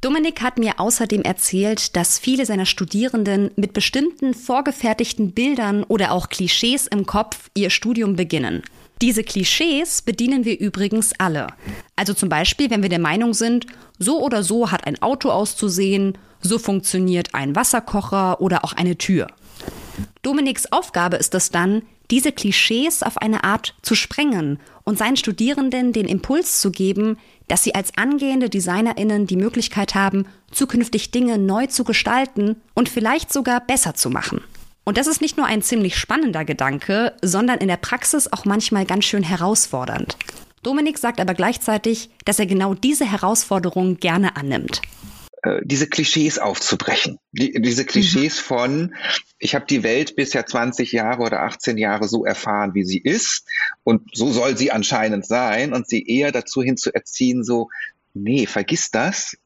Dominik 0.00 0.40
hat 0.40 0.58
mir 0.58 0.80
außerdem 0.80 1.22
erzählt, 1.22 1.94
dass 1.94 2.18
viele 2.18 2.46
seiner 2.46 2.66
Studierenden 2.66 3.50
mit 3.56 3.72
bestimmten 3.72 4.34
vorgefertigten 4.34 5.32
Bildern 5.32 5.84
oder 5.84 6.12
auch 6.12 6.28
Klischees 6.28 6.86
im 6.86 7.06
Kopf 7.06 7.50
ihr 7.54 7.70
Studium 7.70 8.16
beginnen. 8.16 8.62
Diese 9.02 9.24
Klischees 9.24 10.02
bedienen 10.02 10.44
wir 10.44 10.60
übrigens 10.60 11.12
alle. 11.18 11.46
Also 11.96 12.12
zum 12.12 12.28
Beispiel, 12.28 12.70
wenn 12.70 12.82
wir 12.82 12.90
der 12.90 12.98
Meinung 12.98 13.32
sind, 13.32 13.66
so 13.98 14.20
oder 14.22 14.42
so 14.42 14.70
hat 14.70 14.86
ein 14.86 15.00
Auto 15.00 15.30
auszusehen, 15.30 16.18
so 16.42 16.58
funktioniert 16.58 17.34
ein 17.34 17.56
Wasserkocher 17.56 18.40
oder 18.42 18.62
auch 18.64 18.74
eine 18.74 18.96
Tür. 18.98 19.28
Dominiks 20.22 20.70
Aufgabe 20.70 21.16
ist 21.16 21.34
es 21.34 21.50
dann, 21.50 21.82
diese 22.10 22.32
Klischees 22.32 23.02
auf 23.02 23.18
eine 23.18 23.44
Art 23.44 23.74
zu 23.82 23.94
sprengen 23.94 24.58
und 24.84 24.98
seinen 24.98 25.16
Studierenden 25.16 25.92
den 25.92 26.06
Impuls 26.06 26.60
zu 26.60 26.70
geben, 26.70 27.18
dass 27.48 27.62
sie 27.62 27.74
als 27.74 27.96
angehende 27.96 28.50
Designerinnen 28.50 29.26
die 29.26 29.36
Möglichkeit 29.36 29.94
haben, 29.94 30.26
zukünftig 30.50 31.10
Dinge 31.10 31.38
neu 31.38 31.66
zu 31.66 31.84
gestalten 31.84 32.56
und 32.74 32.88
vielleicht 32.88 33.32
sogar 33.32 33.60
besser 33.60 33.94
zu 33.94 34.10
machen. 34.10 34.42
Und 34.84 34.96
das 34.96 35.06
ist 35.06 35.20
nicht 35.20 35.36
nur 35.36 35.46
ein 35.46 35.62
ziemlich 35.62 35.96
spannender 35.96 36.44
Gedanke, 36.44 37.14
sondern 37.22 37.58
in 37.58 37.68
der 37.68 37.76
Praxis 37.76 38.32
auch 38.32 38.44
manchmal 38.44 38.86
ganz 38.86 39.04
schön 39.04 39.22
herausfordernd. 39.22 40.16
Dominik 40.62 40.98
sagt 40.98 41.20
aber 41.20 41.34
gleichzeitig, 41.34 42.10
dass 42.24 42.38
er 42.38 42.46
genau 42.46 42.74
diese 42.74 43.10
Herausforderung 43.10 43.96
gerne 43.96 44.36
annimmt 44.36 44.82
äh, 45.42 45.60
diese 45.64 45.86
Klischees 45.86 46.38
aufzubrechen. 46.38 47.18
Die, 47.32 47.60
diese 47.62 47.86
Klischees 47.86 48.36
mhm. 48.36 48.44
von, 48.44 48.94
ich 49.38 49.54
habe 49.54 49.64
die 49.64 49.82
Welt 49.82 50.16
bisher 50.16 50.44
20 50.44 50.92
Jahre 50.92 51.22
oder 51.22 51.42
18 51.42 51.78
Jahre 51.78 52.08
so 52.08 52.24
erfahren, 52.24 52.74
wie 52.74 52.84
sie 52.84 52.98
ist 52.98 53.46
und 53.82 54.14
so 54.14 54.30
soll 54.32 54.56
sie 54.56 54.70
anscheinend 54.70 55.26
sein 55.26 55.72
und 55.72 55.88
sie 55.88 56.06
eher 56.06 56.30
dazu 56.30 56.62
hin 56.62 56.76
zu 56.76 56.92
erziehen, 56.94 57.42
so, 57.42 57.70
nee, 58.12 58.46
vergiss 58.46 58.90
das, 58.90 59.36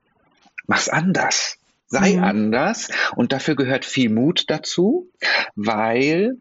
mach's 0.67 0.89
anders 0.89 1.59
sei 1.95 2.17
mhm. 2.17 2.25
anders. 2.25 2.89
Und 3.17 3.33
dafür 3.33 3.57
gehört 3.57 3.85
viel 3.85 4.11
Mut 4.11 4.45
dazu, 4.49 5.11
weil 5.55 6.37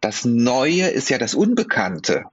das 0.00 0.24
Neue 0.24 0.88
ist 0.88 1.08
ja 1.10 1.18
das 1.18 1.34
Unbekannte. 1.34 2.24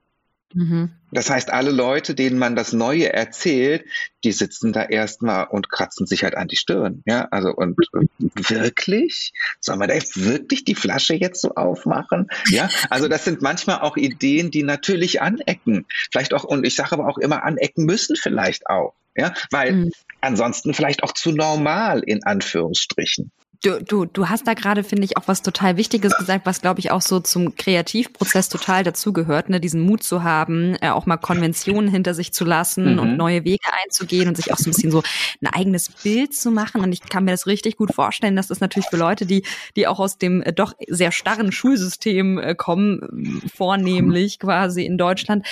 Mhm. 0.54 0.92
Das 1.14 1.30
heißt, 1.30 1.52
alle 1.52 1.72
Leute, 1.72 2.16
denen 2.16 2.38
man 2.38 2.56
das 2.56 2.74
Neue 2.74 3.12
erzählt, 3.14 3.86
die 4.24 4.32
sitzen 4.32 4.74
da 4.74 4.84
erstmal 4.84 5.48
und 5.48 5.70
kratzen 5.70 6.08
sich 6.08 6.24
halt 6.24 6.36
an 6.36 6.48
die 6.48 6.56
Stirn. 6.56 7.04
Ja, 7.06 7.28
also 7.32 7.50
und 7.54 7.78
wirklich? 8.18 9.34
Sollen 9.60 9.80
wir 9.80 9.88
da 9.88 9.94
jetzt 9.94 10.26
wirklich 10.26 10.64
die 10.64 10.76
Flasche 10.76 11.14
jetzt 11.14 11.42
so 11.42 11.56
aufmachen? 11.56 12.28
Ja, 12.50 12.70
also 12.90 13.08
das 13.08 13.26
sind 13.26 13.42
manchmal 13.42 13.80
auch 13.80 13.98
Ideen, 13.98 14.52
die 14.52 14.64
natürlich 14.64 15.22
anecken. 15.22 15.86
Vielleicht 16.12 16.34
auch, 16.34 16.44
und 16.44 16.66
ich 16.66 16.76
sage 16.76 16.94
aber 16.94 17.08
auch 17.08 17.18
immer 17.18 17.44
anecken 17.44 17.86
müssen 17.86 18.16
vielleicht 18.16 18.68
auch. 18.68 18.94
Ja, 19.16 19.34
weil 19.52 19.74
mhm. 19.74 19.92
ansonsten 20.22 20.74
vielleicht 20.74 21.04
auch 21.04 21.12
zu 21.12 21.32
normal 21.32 22.02
in 22.04 22.24
Anführungsstrichen. 22.24 23.32
Du, 23.64 23.82
du, 23.82 24.04
du 24.04 24.28
hast 24.28 24.46
da 24.46 24.56
gerade, 24.56 24.84
finde 24.84 25.06
ich, 25.06 25.16
auch 25.16 25.24
was 25.28 25.42
total 25.42 25.78
Wichtiges 25.78 26.18
gesagt, 26.18 26.46
was, 26.46 26.60
glaube 26.60 26.82
ich, 26.82 26.92
auch 26.92 27.02
so 27.02 27.22
zum 27.22 27.56
Kreativprozess 27.56 28.50
total 28.50 28.84
dazugehört, 28.84 29.48
ne? 29.48 29.62
diesen 29.62 29.80
Mut 29.80 30.04
zu 30.04 30.22
haben, 30.22 30.76
äh, 30.82 30.90
auch 30.90 31.06
mal 31.06 31.16
Konventionen 31.16 31.90
hinter 31.90 32.14
sich 32.14 32.34
zu 32.34 32.44
lassen 32.44 32.96
mhm. 32.96 33.00
und 33.00 33.16
neue 33.16 33.46
Wege 33.46 33.66
einzugehen 33.86 34.28
und 34.28 34.36
sich 34.36 34.52
auch 34.52 34.58
so 34.58 34.70
ein 34.70 34.74
bisschen 34.74 34.92
so 34.92 35.02
ein 35.42 35.48
eigenes 35.48 35.88
Bild 35.88 36.36
zu 36.36 36.52
machen. 36.52 36.82
Und 36.82 36.92
ich 36.92 37.04
kann 37.04 37.24
mir 37.24 37.32
das 37.32 37.48
richtig 37.48 37.78
gut 37.78 37.94
vorstellen, 37.94 38.36
dass 38.36 38.48
das 38.48 38.60
natürlich 38.60 38.90
für 38.90 38.98
Leute, 38.98 39.26
die, 39.26 39.46
die 39.78 39.88
auch 39.88 40.02
aus 40.02 40.18
dem 40.18 40.42
äh, 40.42 40.52
doch 40.52 40.74
sehr 40.90 41.14
starren 41.14 41.54
Schulsystem 41.54 42.40
äh, 42.40 42.56
kommen, 42.56 43.42
vornehmlich 43.56 44.40
quasi 44.40 44.84
in 44.84 44.98
Deutschland, 44.98 45.48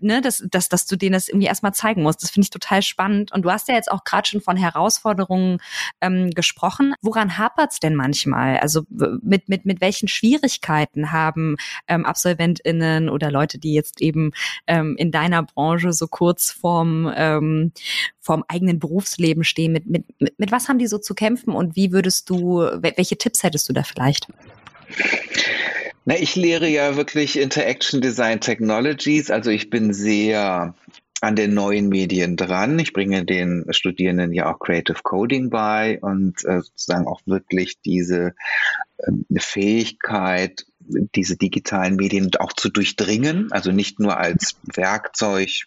ne, 0.00 0.20
dass, 0.20 0.44
dass, 0.50 0.68
dass 0.68 0.86
du 0.86 0.96
denen 0.96 1.12
das 1.12 1.28
irgendwie 1.28 1.46
erstmal 1.46 1.72
zeigen 1.72 2.02
musst. 2.02 2.20
Das 2.20 2.30
finde 2.30 2.46
ich 2.46 2.50
total 2.50 2.82
spannend. 2.82 3.30
Und 3.30 3.42
du 3.42 3.50
hast 3.52 3.68
ja 3.68 3.76
jetzt 3.76 3.92
auch 3.92 4.02
gerade 4.02 4.26
schon 4.26 4.40
von 4.40 4.56
Herausforderungen 4.56 5.58
ähm, 6.00 6.32
gesprochen. 6.32 6.94
Woran 7.00 7.27
woran 7.28 7.38
hapert's 7.38 7.80
denn 7.80 7.94
manchmal? 7.94 8.58
Also 8.58 8.82
mit, 8.88 9.48
mit, 9.48 9.66
mit 9.66 9.80
welchen 9.80 10.08
Schwierigkeiten 10.08 11.12
haben 11.12 11.56
ähm, 11.86 12.04
AbsolventInnen 12.04 13.08
oder 13.08 13.30
Leute, 13.30 13.58
die 13.58 13.74
jetzt 13.74 14.00
eben 14.00 14.32
ähm, 14.66 14.96
in 14.96 15.10
deiner 15.10 15.42
Branche 15.42 15.92
so 15.92 16.06
kurz 16.06 16.50
vorm, 16.50 17.12
ähm, 17.14 17.72
vorm 18.20 18.44
eigenen 18.48 18.78
Berufsleben 18.78 19.44
stehen, 19.44 19.72
mit, 19.72 19.86
mit, 19.86 20.04
mit, 20.18 20.38
mit 20.38 20.52
was 20.52 20.68
haben 20.68 20.78
die 20.78 20.86
so 20.86 20.98
zu 20.98 21.14
kämpfen 21.14 21.52
und 21.54 21.76
wie 21.76 21.92
würdest 21.92 22.30
du, 22.30 22.58
welche 22.80 23.18
Tipps 23.18 23.42
hättest 23.42 23.68
du 23.68 23.72
da 23.72 23.82
vielleicht? 23.82 24.28
Na, 26.04 26.16
ich 26.18 26.36
lehre 26.36 26.68
ja 26.68 26.96
wirklich 26.96 27.38
Interaction 27.38 28.00
Design 28.00 28.40
Technologies, 28.40 29.30
also 29.30 29.50
ich 29.50 29.68
bin 29.68 29.92
sehr 29.92 30.74
an 31.20 31.36
den 31.36 31.54
neuen 31.54 31.88
Medien 31.88 32.36
dran. 32.36 32.78
Ich 32.78 32.92
bringe 32.92 33.24
den 33.24 33.64
Studierenden 33.70 34.32
ja 34.32 34.52
auch 34.52 34.58
Creative 34.58 35.00
Coding 35.02 35.50
bei 35.50 35.98
und 36.00 36.44
äh, 36.44 36.60
sozusagen 36.60 37.06
auch 37.06 37.20
wirklich 37.26 37.80
diese 37.80 38.34
äh, 38.98 39.40
Fähigkeit, 39.40 40.66
diese 40.78 41.36
digitalen 41.36 41.96
Medien 41.96 42.30
auch 42.38 42.52
zu 42.52 42.70
durchdringen, 42.70 43.52
also 43.52 43.72
nicht 43.72 44.00
nur 44.00 44.16
als 44.16 44.56
Werkzeug 44.62 45.66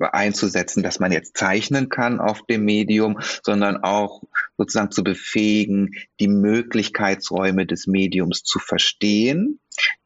einzusetzen, 0.00 0.82
dass 0.82 0.98
man 0.98 1.12
jetzt 1.12 1.36
zeichnen 1.36 1.88
kann 1.88 2.20
auf 2.20 2.46
dem 2.46 2.64
Medium, 2.64 3.20
sondern 3.42 3.76
auch 3.76 4.22
sozusagen 4.56 4.90
zu 4.90 5.04
befähigen, 5.04 5.90
die 6.20 6.28
Möglichkeitsräume 6.28 7.66
des 7.66 7.86
Mediums 7.86 8.44
zu 8.44 8.58
verstehen, 8.58 9.60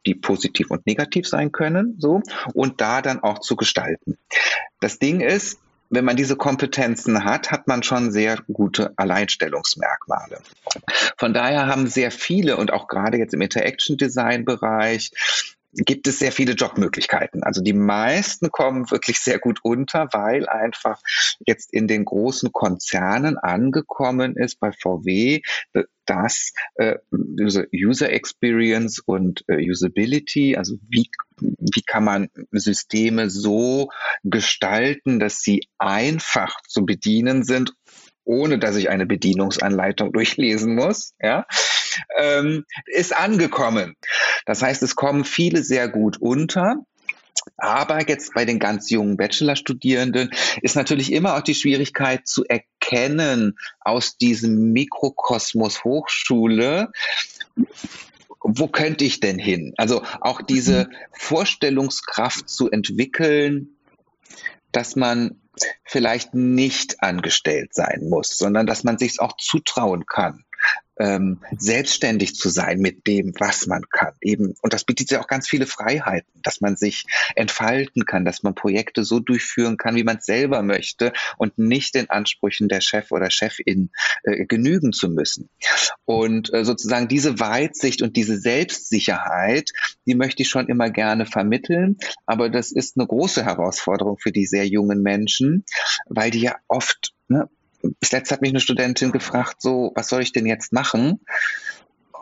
die 0.09 0.15
positiv 0.15 0.71
und 0.71 0.87
negativ 0.87 1.29
sein 1.29 1.53
können, 1.53 1.97
so, 1.99 2.23
und 2.55 2.81
da 2.81 3.03
dann 3.03 3.23
auch 3.23 3.41
zu 3.41 3.57
gestalten. 3.57 4.17
Das 4.81 4.99
Ding 4.99 5.21
ist, 5.21 5.61
wenn 5.91 6.05
man 6.05 6.17
diese 6.17 6.37
Kompetenzen 6.37 7.25
hat, 7.25 7.50
hat 7.50 7.67
man 7.67 7.83
schon 7.83 8.11
sehr 8.11 8.38
gute 8.53 8.93
Alleinstellungsmerkmale. 8.97 10.41
Von 11.17 11.33
daher 11.33 11.67
haben 11.67 11.87
sehr 11.87 12.11
viele 12.11 12.57
und 12.57 12.73
auch 12.73 12.88
gerade 12.88 13.19
jetzt 13.19 13.35
im 13.35 13.41
Interaction 13.41 13.97
Design 13.97 14.45
Bereich 14.45 15.11
gibt 15.85 16.08
es 16.08 16.18
sehr 16.18 16.32
viele 16.32 16.52
Jobmöglichkeiten. 16.52 17.42
Also 17.42 17.62
die 17.62 17.73
meisten 17.73 18.50
kommen 18.50 18.90
wirklich 18.90 19.20
sehr 19.20 19.38
gut 19.38 19.61
unter, 19.62 20.08
weil 20.12 20.49
einfach 20.49 21.00
jetzt 21.47 21.73
in 21.73 21.87
den 21.87 22.04
großen 22.04 22.52
Konzernen 22.52 23.38
angekommen 23.38 24.37
ist 24.37 24.61
bei 24.61 24.73
VW, 24.73 25.40
dass 26.06 26.52
äh, 26.76 26.97
User 27.12 28.11
Experience 28.11 28.99
und 28.99 29.44
äh, 29.47 29.70
Usability, 29.70 30.56
also 30.56 30.76
wie, 30.88 31.11
wie 31.38 31.82
kann 31.82 32.04
man 32.04 32.28
Systeme 32.50 33.28
so 33.28 33.90
gestalten, 34.25 35.20
dass 35.20 35.40
sie 35.40 35.68
einfach 35.78 36.61
zu 36.66 36.87
bedienen 36.87 37.44
sind, 37.44 37.75
ohne 38.25 38.58
dass 38.58 38.76
ich 38.76 38.88
eine 38.88 39.06
Bedienungsanleitung 39.06 40.12
durchlesen 40.14 40.75
muss, 40.75 41.12
ja, 41.20 41.47
ähm, 42.19 42.64
ist 42.87 43.17
angekommen. 43.17 43.97
Das 44.47 44.62
heißt, 44.62 44.83
es 44.83 44.97
kommen 44.97 45.25
viele 45.25 45.62
sehr 45.62 45.88
gut 45.88 46.19
unter. 46.19 46.76
Aber 47.57 48.07
jetzt 48.09 48.35
bei 48.35 48.45
den 48.45 48.59
ganz 48.59 48.90
jungen 48.90 49.17
Bachelorstudierenden 49.17 50.31
ist 50.62 50.76
natürlich 50.76 51.12
immer 51.12 51.37
auch 51.37 51.40
die 51.40 51.55
Schwierigkeit 51.55 52.26
zu 52.26 52.45
erkennen 52.45 53.59
aus 53.81 54.17
diesem 54.17 54.73
Mikrokosmos 54.73 55.85
Hochschule, 55.85 56.90
wo 58.40 58.69
könnte 58.69 59.05
ich 59.05 59.21
denn 59.21 59.38
hin? 59.38 59.75
Also 59.76 60.02
auch 60.21 60.43
diese 60.43 60.87
mhm. 60.87 60.95
Vorstellungskraft 61.12 62.49
zu 62.49 62.71
entwickeln, 62.71 63.76
dass 64.73 64.97
man 64.97 65.40
vielleicht 65.85 66.35
nicht 66.35 67.02
angestellt 67.02 67.75
sein 67.75 68.09
muss, 68.09 68.37
sondern 68.37 68.67
dass 68.67 68.85
man 68.85 68.99
sich 68.99 69.21
auch 69.21 69.37
zutrauen 69.37 70.07
kann 70.07 70.45
ähm, 70.99 71.40
selbstständig 71.57 72.35
zu 72.35 72.49
sein 72.49 72.78
mit 72.78 73.07
dem, 73.07 73.33
was 73.38 73.67
man 73.67 73.83
kann. 73.90 74.14
Eben, 74.21 74.55
und 74.62 74.73
das 74.73 74.85
bietet 74.85 75.11
ja 75.11 75.21
auch 75.21 75.26
ganz 75.26 75.49
viele 75.49 75.67
Freiheiten, 75.67 76.31
dass 76.43 76.61
man 76.61 76.76
sich 76.76 77.05
entfalten 77.37 78.05
kann, 78.05 78.25
dass 78.25 78.43
man 78.43 78.55
Projekte 78.55 79.05
so 79.05 79.21
durchführen 79.21 79.76
kann, 79.76 79.97
wie 79.97 80.05
man 80.05 80.19
es 80.19 80.26
selber 80.26 80.62
möchte 80.62 81.12
und 81.37 81.59
nicht 81.59 81.95
den 81.95 82.11
Ansprüchen 82.11 82.69
der 82.69 82.81
Chef 82.81 83.11
oder 83.11 83.31
Chefin 83.31 83.90
äh, 84.25 84.47
genügen 84.47 84.93
zu 84.93 85.09
müssen. 85.09 85.49
Und 86.05 86.52
äh, 86.52 86.64
sozusagen 86.64 87.09
diese 87.09 87.38
Weitsicht 87.40 88.02
und 88.02 88.17
diese 88.17 88.38
Selbstsicherheit, 88.38 89.71
die 90.07 90.14
möchte 90.14 90.43
ich 90.43 90.49
schon 90.49 90.69
immer 90.69 90.90
gerne 90.90 91.26
vermitteln. 91.26 91.97
Aber 92.26 92.49
das 92.49 92.73
ist 92.73 92.97
eine 92.97 93.07
große 93.07 93.45
Herausforderung 93.45 94.19
für 94.19 94.33
die 94.33 94.47
sehr 94.47 94.67
jungen 94.67 95.02
Menschen, 95.02 95.64
weil 96.07 96.31
die 96.31 96.40
ja 96.40 96.57
oft 96.69 97.12
ne, 97.28 97.49
bis 98.00 98.12
letzt 98.12 98.30
hat 98.30 98.40
mich 98.40 98.50
eine 98.50 98.61
Studentin 98.61 99.12
gefragt, 99.12 99.61
so, 99.61 99.92
was 99.95 100.09
soll 100.09 100.23
ich 100.23 100.33
denn 100.33 100.47
jetzt 100.47 100.73
machen? 100.73 101.21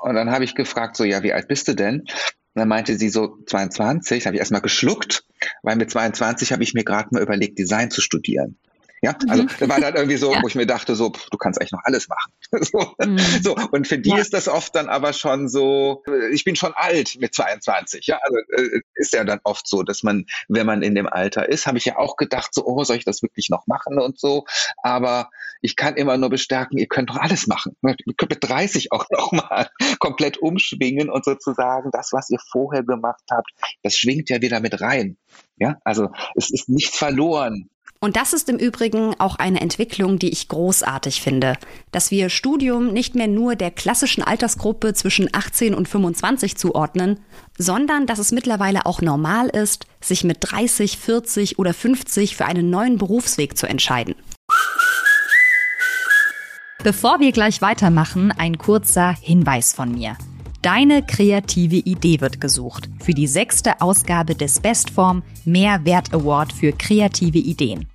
Und 0.03 0.15
dann 0.15 0.31
habe 0.31 0.45
ich 0.45 0.55
gefragt, 0.55 0.97
so, 0.97 1.05
ja, 1.05 1.23
wie 1.23 1.33
alt 1.33 1.49
bist 1.49 1.69
du 1.69 1.75
denn? 1.75 2.01
Und 2.01 2.61
dann 2.61 2.69
meinte 2.69 2.97
sie 2.97 3.09
so 3.09 3.39
22, 3.47 4.27
habe 4.27 4.37
ich 4.37 4.41
erstmal 4.41 4.63
geschluckt, 4.63 5.25
weil 5.63 5.77
mit 5.77 5.91
22 5.91 6.53
habe 6.53 6.63
ich 6.63 6.75
mir 6.75 6.85
gerade 6.85 7.09
mal 7.13 7.23
überlegt, 7.23 7.59
Design 7.59 7.91
zu 7.91 8.01
studieren. 8.01 8.59
Ja, 9.03 9.17
also 9.29 9.43
mhm. 9.43 9.49
da 9.61 9.69
war 9.69 9.81
dann 9.81 9.95
irgendwie 9.95 10.17
so, 10.17 10.33
ja. 10.33 10.43
wo 10.43 10.49
ich 10.49 10.55
mir 10.55 10.67
dachte, 10.67 10.95
so, 10.95 11.11
pff, 11.11 11.29
du 11.31 11.37
kannst 11.37 11.61
eigentlich 11.61 11.73
noch 11.73 11.85
alles 11.85 12.09
machen. 12.09 12.33
so, 12.63 12.95
mhm. 12.99 13.19
so, 13.43 13.57
und 13.73 13.87
für 13.87 13.99
die 13.99 14.11
ja. 14.11 14.19
ist 14.19 14.33
das 14.33 14.49
oft 14.49 14.75
dann 14.75 14.89
aber 14.89 15.13
schon 15.13 15.49
so, 15.49 16.03
ich 16.33 16.45
bin 16.45 16.57
schon 16.57 16.73
alt 16.75 17.17
mit 17.21 17.35
22. 17.35 18.07
Ja, 18.07 18.19
also 18.23 18.39
äh, 18.57 18.81
ist 18.95 19.13
ja 19.13 19.25
dann 19.25 19.41
oft 19.45 19.69
so, 19.69 19.83
dass 19.83 20.03
man, 20.03 20.27
wenn 20.49 20.67
man 20.67 20.83
in 20.83 20.95
dem 20.95 21.07
Alter 21.07 21.49
ist, 21.49 21.67
habe 21.67 21.79
ich 21.79 21.85
ja 21.85 21.99
auch 21.99 22.17
gedacht, 22.17 22.55
so, 22.55 22.65
oh, 22.65 22.85
soll 22.85 22.97
ich 22.97 23.05
das 23.05 23.23
wirklich 23.23 23.51
noch 23.51 23.67
machen 23.67 23.99
und 23.99 24.19
so. 24.19 24.45
Aber 24.83 25.31
ich 25.61 25.77
kann 25.77 25.97
immer 25.97 26.17
nur 26.17 26.31
bestärken, 26.31 26.79
ihr 26.79 26.87
könnt 26.87 27.11
doch 27.11 27.17
alles 27.17 27.47
machen. 27.47 27.77
Ihr 27.83 28.15
könnt 28.17 28.31
mit 28.31 28.49
30 28.49 28.93
auch 28.93 29.07
nochmal 29.11 29.69
komplett 29.99 30.39
umschwingen 30.39 31.11
und 31.11 31.25
sozusagen 31.25 31.91
das, 31.91 32.13
was 32.13 32.31
ihr 32.31 32.39
vorher 32.51 32.83
gemacht 32.83 33.25
habt, 33.31 33.51
das 33.83 33.97
schwingt 33.97 34.31
ja 34.31 34.41
wieder 34.41 34.61
mit 34.61 34.81
rein. 34.81 35.17
Ja, 35.57 35.77
also 35.85 36.11
es 36.35 36.51
ist 36.51 36.69
nichts 36.69 36.97
verloren. 36.97 37.71
Und 38.01 38.17
das 38.17 38.33
ist 38.33 38.49
im 38.49 38.59
Übrigen 38.59 39.15
auch 39.19 39.37
eine 39.37 39.61
Entwicklung, 39.61 40.19
die 40.19 40.29
ich 40.29 40.49
großartig 40.49 41.21
finde, 41.21 41.57
dass 41.93 42.11
wir 42.11 42.29
Studium 42.29 42.93
nicht 42.93 43.15
mehr 43.15 43.27
nur 43.27 43.57
der 43.57 43.71
klassischen 43.71 44.23
Altersgruppe 44.23 44.93
zwischen 44.95 45.29
18 45.33 45.75
und 45.75 45.89
25 45.89 46.57
zuordnen, 46.57 47.19
sondern 47.59 48.07
dass 48.07 48.19
es 48.19 48.33
mittlerweile 48.33 48.85
auch 48.87 49.01
normal 49.01 49.49
ist, 49.49 49.87
sich 50.01 50.25
mit 50.25 50.39
30, 50.41 50.99
40 50.99 51.59
oder 51.59 51.73
50 51.73 52.37
für 52.37 52.45
einen 52.45 52.71
neuen 52.71 52.99
Berufsweg 52.99 53.57
zu 53.57 53.67
entscheiden. 53.67 54.15
Bevor 56.83 57.19
wir 57.19 57.33
gleich 57.33 57.63
weitermachen, 57.63 58.31
ein 58.31 58.59
kurzer 58.59 59.17
Hinweis 59.21 59.73
von 59.73 59.91
mir. 59.91 60.17
Deine 60.67 61.01
kreative 61.01 61.77
Idee 61.77 62.21
wird 62.21 62.41
gesucht 62.41 62.91
für 63.01 63.15
die 63.15 63.29
sechste 63.29 63.81
Ausgabe 63.81 64.35
des 64.35 64.59
Bestform 64.59 65.23
Mehrwert 65.45 66.13
Award 66.13 66.53
für 66.53 66.73
kreative 66.73 67.39
Ideen. 67.39 67.87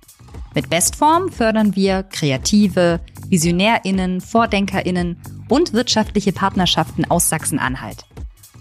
Mit 0.54 0.70
Bestform 0.70 1.30
fördern 1.30 1.76
wir 1.76 2.02
Kreative, 2.02 3.00
VisionärInnen, 3.28 4.22
VordenkerInnen 4.22 5.18
und 5.50 5.74
wirtschaftliche 5.74 6.32
Partnerschaften 6.32 7.04
aus 7.04 7.28
Sachsen-Anhalt. 7.28 8.06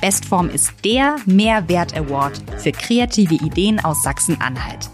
Bestform 0.00 0.48
ist 0.48 0.72
der 0.82 1.16
Mehrwert 1.26 1.94
Award 1.94 2.40
für 2.56 2.72
kreative 2.72 3.34
Ideen 3.34 3.78
aus 3.80 4.02
Sachsen-Anhalt. 4.02 4.88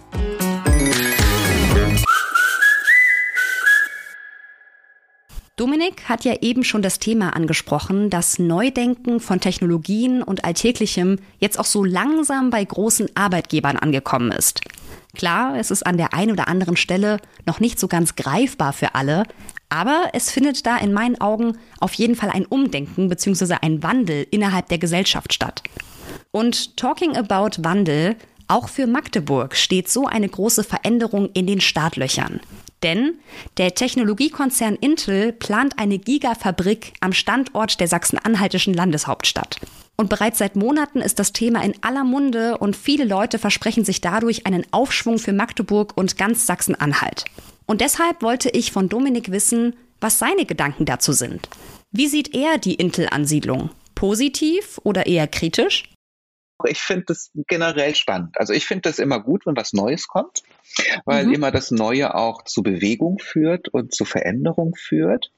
Dominik 5.55 6.09
hat 6.09 6.25
ja 6.25 6.35
eben 6.41 6.65
schon 6.65 6.83
das 6.83 6.99
Thema 6.99 7.37
angesprochen, 7.37 8.11
dass 8.11 8.41
Neudenken 8.41 9.21
von 9.21 9.41
Technologien 9.41 10.25
und 10.25 10.45
Alltäglichem 10.45 11.21
jetzt 11.39 11.61
auch 11.61 11.65
so 11.65 11.85
langsam 11.85 12.51
bei 12.51 12.65
großen 12.65 13.09
Arbeitgebern 13.15 13.77
angekommen 13.77 14.33
ist. 14.33 14.61
Klar, 15.15 15.57
es 15.57 15.71
ist 15.71 15.87
an 15.87 15.97
der 15.97 16.15
einen 16.15 16.33
oder 16.33 16.49
anderen 16.49 16.77
Stelle 16.77 17.19
noch 17.47 17.61
nicht 17.61 17.79
so 17.79 17.87
ganz 17.89 18.17
greifbar 18.17 18.73
für 18.73 18.97
alle, 18.97 19.23
aber 19.69 20.11
es 20.13 20.31
findet 20.31 20.67
da 20.67 20.77
in 20.77 20.93
meinen 20.93 21.21
Augen 21.21 21.59
auf 21.81 21.95
jeden 21.95 22.15
Fall 22.15 22.31
ein 22.31 22.47
Umdenken 22.47 23.09
bzw. 23.09 23.57
ein 23.63 23.83
Wandel 23.83 24.27
innerhalb 24.31 24.69
der 24.69 24.79
Gesellschaft 24.79 25.33
statt. 25.33 25.63
Und 26.31 26.77
talking 26.77 27.17
about 27.17 27.63
Wandel, 27.63 28.17
auch 28.49 28.69
für 28.69 28.87
Magdeburg 28.87 29.57
steht 29.57 29.89
so 29.89 30.07
eine 30.07 30.29
große 30.29 30.65
Veränderung 30.65 31.31
in 31.33 31.47
den 31.47 31.61
Startlöchern. 31.61 32.41
Denn 32.83 33.15
der 33.57 33.75
Technologiekonzern 33.75 34.77
Intel 34.77 35.33
plant 35.33 35.79
eine 35.79 35.99
Gigafabrik 35.99 36.93
am 37.01 37.13
Standort 37.13 37.81
der 37.81 37.89
sachsen-anhaltischen 37.89 38.75
Landeshauptstadt. 38.75 39.59
Und 39.97 40.11
bereits 40.11 40.39
seit 40.39 40.57
Monaten 40.57 41.01
ist 41.01 41.19
das 41.19 41.33
Thema 41.33 41.65
in 41.65 41.75
aller 41.81 42.05
Munde 42.05 42.59
und 42.59 42.77
viele 42.77 43.05
Leute 43.05 43.39
versprechen 43.39 43.85
sich 43.85 44.03
dadurch 44.03 44.47
einen 44.47 44.67
Aufschwung 44.71 45.19
für 45.19 45.33
Magdeburg 45.33 45.97
und 45.97 46.19
ganz 46.19 46.47
Sachsen-Anhalt. 46.47 47.25
Und 47.67 47.81
deshalb 47.81 48.23
wollte 48.23 48.49
ich 48.51 48.73
von 48.73 48.89
Dominik 48.89 49.31
wissen, 49.31 49.77
was 50.01 50.19
seine 50.19 50.47
Gedanken 50.47 50.85
dazu 50.85 51.13
sind. 51.13 51.49
Wie 51.91 52.07
sieht 52.07 52.35
er 52.35 52.59
die 52.59 52.75
Intel-Ansiedlung? 52.75 53.71
Positiv 53.95 54.81
oder 54.85 55.07
eher 55.07 55.27
kritisch? 55.27 55.85
Ich 56.65 56.81
finde 56.81 57.05
das 57.09 57.31
generell 57.47 57.95
spannend. 57.95 58.39
Also 58.39 58.53
ich 58.53 58.67
finde 58.67 58.83
das 58.83 58.99
immer 58.99 59.21
gut, 59.21 59.47
wenn 59.47 59.57
was 59.57 59.73
Neues 59.73 60.09
kommt, 60.09 60.43
weil 61.05 61.27
mhm. 61.27 61.35
immer 61.35 61.51
das 61.51 61.71
Neue 61.71 62.15
auch 62.15 62.43
zu 62.43 62.63
Bewegung 62.63 63.19
führt 63.19 63.69
und 63.69 63.95
zu 63.95 64.05
Veränderung 64.05 64.75
führt. 64.75 65.31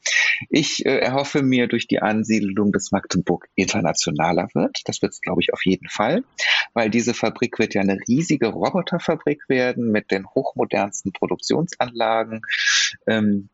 Ich 0.48 0.86
äh, 0.86 0.98
erhoffe 0.98 1.42
mir 1.42 1.66
durch 1.66 1.88
die 1.88 2.00
Ansiedlung, 2.00 2.72
dass 2.72 2.92
Magdeburg 2.92 3.48
internationaler 3.56 4.48
wird. 4.54 4.82
Das 4.84 5.02
wird 5.02 5.12
es, 5.12 5.20
glaube 5.20 5.42
ich, 5.42 5.52
auf 5.52 5.64
jeden 5.64 5.88
Fall, 5.88 6.22
weil 6.72 6.88
diese 6.88 7.14
Fabrik 7.14 7.58
wird 7.58 7.74
ja 7.74 7.80
eine 7.80 7.98
riesige 8.06 8.48
Roboterfabrik 8.48 9.48
werden 9.48 9.90
mit 9.90 10.12
den 10.12 10.26
hochmodernsten 10.26 11.12
Produktionsanlagen. 11.12 12.42
Ähm, 13.06 13.48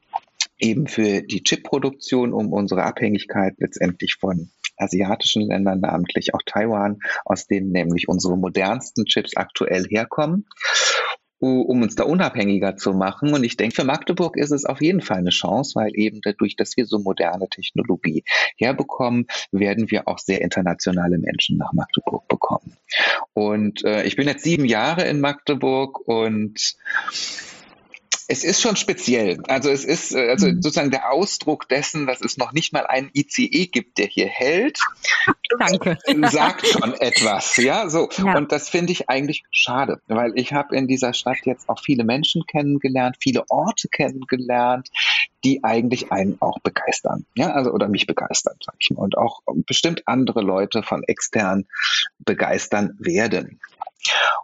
eben 0.58 0.86
für 0.86 1.22
die 1.22 1.42
Chipproduktion, 1.42 2.32
um 2.32 2.52
unsere 2.52 2.84
Abhängigkeit 2.84 3.54
letztendlich 3.58 4.16
von 4.20 4.50
asiatischen 4.76 5.42
Ländern, 5.42 5.80
namentlich 5.80 6.34
auch 6.34 6.42
Taiwan, 6.44 6.98
aus 7.24 7.46
denen 7.46 7.72
nämlich 7.72 8.08
unsere 8.08 8.36
modernsten 8.36 9.04
Chips 9.04 9.36
aktuell 9.36 9.84
herkommen 9.84 10.46
um 11.44 11.82
uns 11.82 11.94
da 11.94 12.04
unabhängiger 12.04 12.76
zu 12.76 12.92
machen. 12.92 13.34
Und 13.34 13.44
ich 13.44 13.56
denke, 13.56 13.74
für 13.74 13.84
Magdeburg 13.84 14.36
ist 14.36 14.50
es 14.50 14.64
auf 14.64 14.80
jeden 14.80 15.00
Fall 15.00 15.18
eine 15.18 15.30
Chance, 15.30 15.74
weil 15.74 15.90
eben 15.94 16.20
dadurch, 16.22 16.56
dass 16.56 16.76
wir 16.76 16.86
so 16.86 16.98
moderne 16.98 17.48
Technologie 17.48 18.24
herbekommen, 18.56 19.26
werden 19.52 19.90
wir 19.90 20.08
auch 20.08 20.18
sehr 20.18 20.40
internationale 20.40 21.18
Menschen 21.18 21.58
nach 21.58 21.72
Magdeburg 21.72 22.26
bekommen. 22.28 22.76
Und 23.34 23.84
äh, 23.84 24.04
ich 24.04 24.16
bin 24.16 24.26
jetzt 24.26 24.44
sieben 24.44 24.64
Jahre 24.64 25.06
in 25.06 25.20
Magdeburg 25.20 26.06
und 26.06 26.76
es 28.28 28.44
ist 28.44 28.60
schon 28.60 28.76
speziell. 28.76 29.40
Also 29.48 29.70
es 29.70 29.84
ist 29.84 30.14
äh, 30.14 30.30
also 30.30 30.46
mhm. 30.46 30.62
sozusagen 30.62 30.90
der 30.90 31.10
Ausdruck 31.12 31.68
dessen, 31.68 32.06
dass 32.06 32.20
es 32.20 32.36
noch 32.36 32.52
nicht 32.52 32.72
mal 32.72 32.86
einen 32.86 33.10
ICE 33.14 33.66
gibt, 33.66 33.98
der 33.98 34.06
hier 34.06 34.26
hält. 34.26 34.80
Danke. 35.58 35.98
Sagt 36.30 36.66
schon 36.66 36.94
etwas, 36.94 37.56
ja, 37.56 37.88
so. 37.88 38.08
Ja. 38.18 38.36
Und 38.36 38.52
das 38.52 38.68
finde 38.68 38.92
ich 38.92 39.08
eigentlich 39.08 39.44
schade, 39.50 40.00
weil 40.06 40.32
ich 40.36 40.52
habe 40.52 40.76
in 40.76 40.86
dieser 40.86 41.12
Stadt 41.12 41.38
jetzt 41.44 41.68
auch 41.68 41.80
viele 41.80 42.04
Menschen 42.04 42.46
kennengelernt, 42.46 43.16
viele 43.20 43.44
Orte 43.48 43.88
kennengelernt, 43.88 44.88
die 45.44 45.62
eigentlich 45.62 46.10
einen 46.10 46.40
auch 46.40 46.58
begeistern, 46.60 47.26
ja, 47.36 47.52
also 47.52 47.70
oder 47.70 47.88
mich 47.88 48.06
begeistern, 48.06 48.56
sag 48.64 48.76
ich 48.78 48.90
mal, 48.90 49.02
und 49.02 49.18
auch 49.18 49.40
bestimmt 49.66 50.02
andere 50.06 50.40
Leute 50.40 50.82
von 50.82 51.02
extern 51.04 51.66
begeistern 52.18 52.96
werden. 52.98 53.60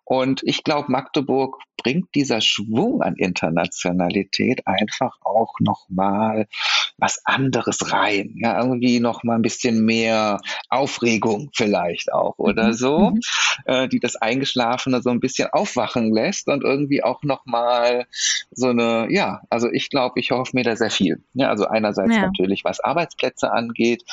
Und 0.05 0.43
ich 0.45 0.65
glaube, 0.65 0.91
Magdeburg 0.91 1.59
bringt 1.77 2.15
dieser 2.15 2.41
Schwung 2.41 3.03
an 3.03 3.17
Internationalität 3.17 4.67
einfach 4.67 5.17
auch 5.23 5.55
nochmal 5.61 6.47
was 6.99 7.25
anderes 7.25 7.93
rein. 7.93 8.35
Ja, 8.37 8.61
irgendwie 8.61 9.01
nochmal 9.01 9.37
ein 9.37 9.43
bisschen 9.43 9.85
mehr 9.85 10.41
Aufregung 10.69 11.51
vielleicht 11.55 12.13
auch 12.13 12.35
oder 12.39 12.69
mhm. 12.69 12.73
so, 12.75 13.11
mhm. 13.11 13.21
äh, 13.65 13.89
die 13.89 14.01
das 14.01 14.17
Eingeschlafene 14.17 15.01
so 15.01 15.11
ein 15.11 15.21
bisschen 15.21 15.49
aufwachen 15.53 16.13
lässt 16.13 16.49
und 16.49 16.63
irgendwie 16.63 17.03
auch 17.03 17.23
nochmal 17.23 18.07
so 18.51 18.69
eine, 18.69 19.07
ja, 19.11 19.43
also 19.49 19.71
ich 19.71 19.89
glaube, 19.89 20.21
ich 20.21 20.33
hoffe 20.33 20.53
mir 20.55 20.65
da 20.65 20.77
sehr 20.77 20.90
viel. 20.91 21.23
Ja, 21.35 21.49
also 21.49 21.67
einerseits 21.67 22.15
ja. 22.15 22.23
natürlich, 22.23 22.65
was 22.65 22.81
Arbeitsplätze 22.81 23.53
angeht, 23.53 24.05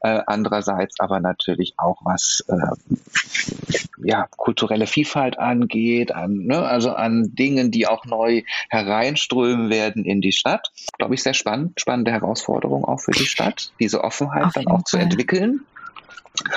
äh, 0.00 0.20
andererseits 0.26 1.00
aber 1.00 1.20
natürlich 1.20 1.74
auch 1.76 2.00
was 2.04 2.44
äh, 2.48 3.76
ja, 4.02 4.26
kulturelle 4.36 4.86
Vielfalt 4.86 5.38
angeht, 5.38 6.12
an, 6.12 6.46
ne, 6.46 6.62
also 6.62 6.92
an 6.92 7.34
Dingen, 7.34 7.70
die 7.70 7.86
auch 7.86 8.04
neu 8.04 8.42
hereinströmen 8.68 9.70
werden 9.70 10.04
in 10.04 10.20
die 10.20 10.32
Stadt. 10.32 10.70
Glaube 10.98 11.14
ich, 11.14 11.22
sehr 11.22 11.34
spannend, 11.34 11.80
spannende 11.80 12.12
Herausforderung 12.12 12.84
auch 12.84 13.00
für 13.00 13.12
die 13.12 13.26
Stadt, 13.26 13.72
diese 13.80 14.04
Offenheit 14.04 14.44
Auf 14.44 14.52
dann 14.52 14.66
auch 14.68 14.76
Fall. 14.76 14.84
zu 14.84 14.96
entwickeln 14.98 15.64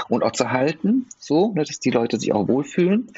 und 0.08 0.24
auch 0.24 0.32
zu 0.32 0.52
halten, 0.52 1.08
so, 1.18 1.54
ne, 1.54 1.64
dass 1.64 1.80
die 1.80 1.92
Leute 1.92 2.20
sich 2.20 2.34
auch 2.34 2.48
wohlfühlen. 2.48 3.12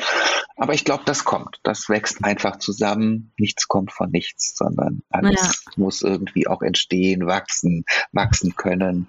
Aber 0.57 0.73
ich 0.73 0.85
glaube, 0.85 1.03
das 1.05 1.23
kommt. 1.23 1.59
Das 1.63 1.89
wächst 1.89 2.23
einfach 2.23 2.59
zusammen. 2.59 3.31
Nichts 3.37 3.67
kommt 3.67 3.91
von 3.91 4.11
nichts, 4.11 4.55
sondern 4.55 5.01
alles 5.09 5.63
ja. 5.65 5.71
muss 5.75 6.01
irgendwie 6.01 6.47
auch 6.47 6.61
entstehen, 6.61 7.25
wachsen, 7.25 7.83
wachsen 8.11 8.55
können. 8.55 9.07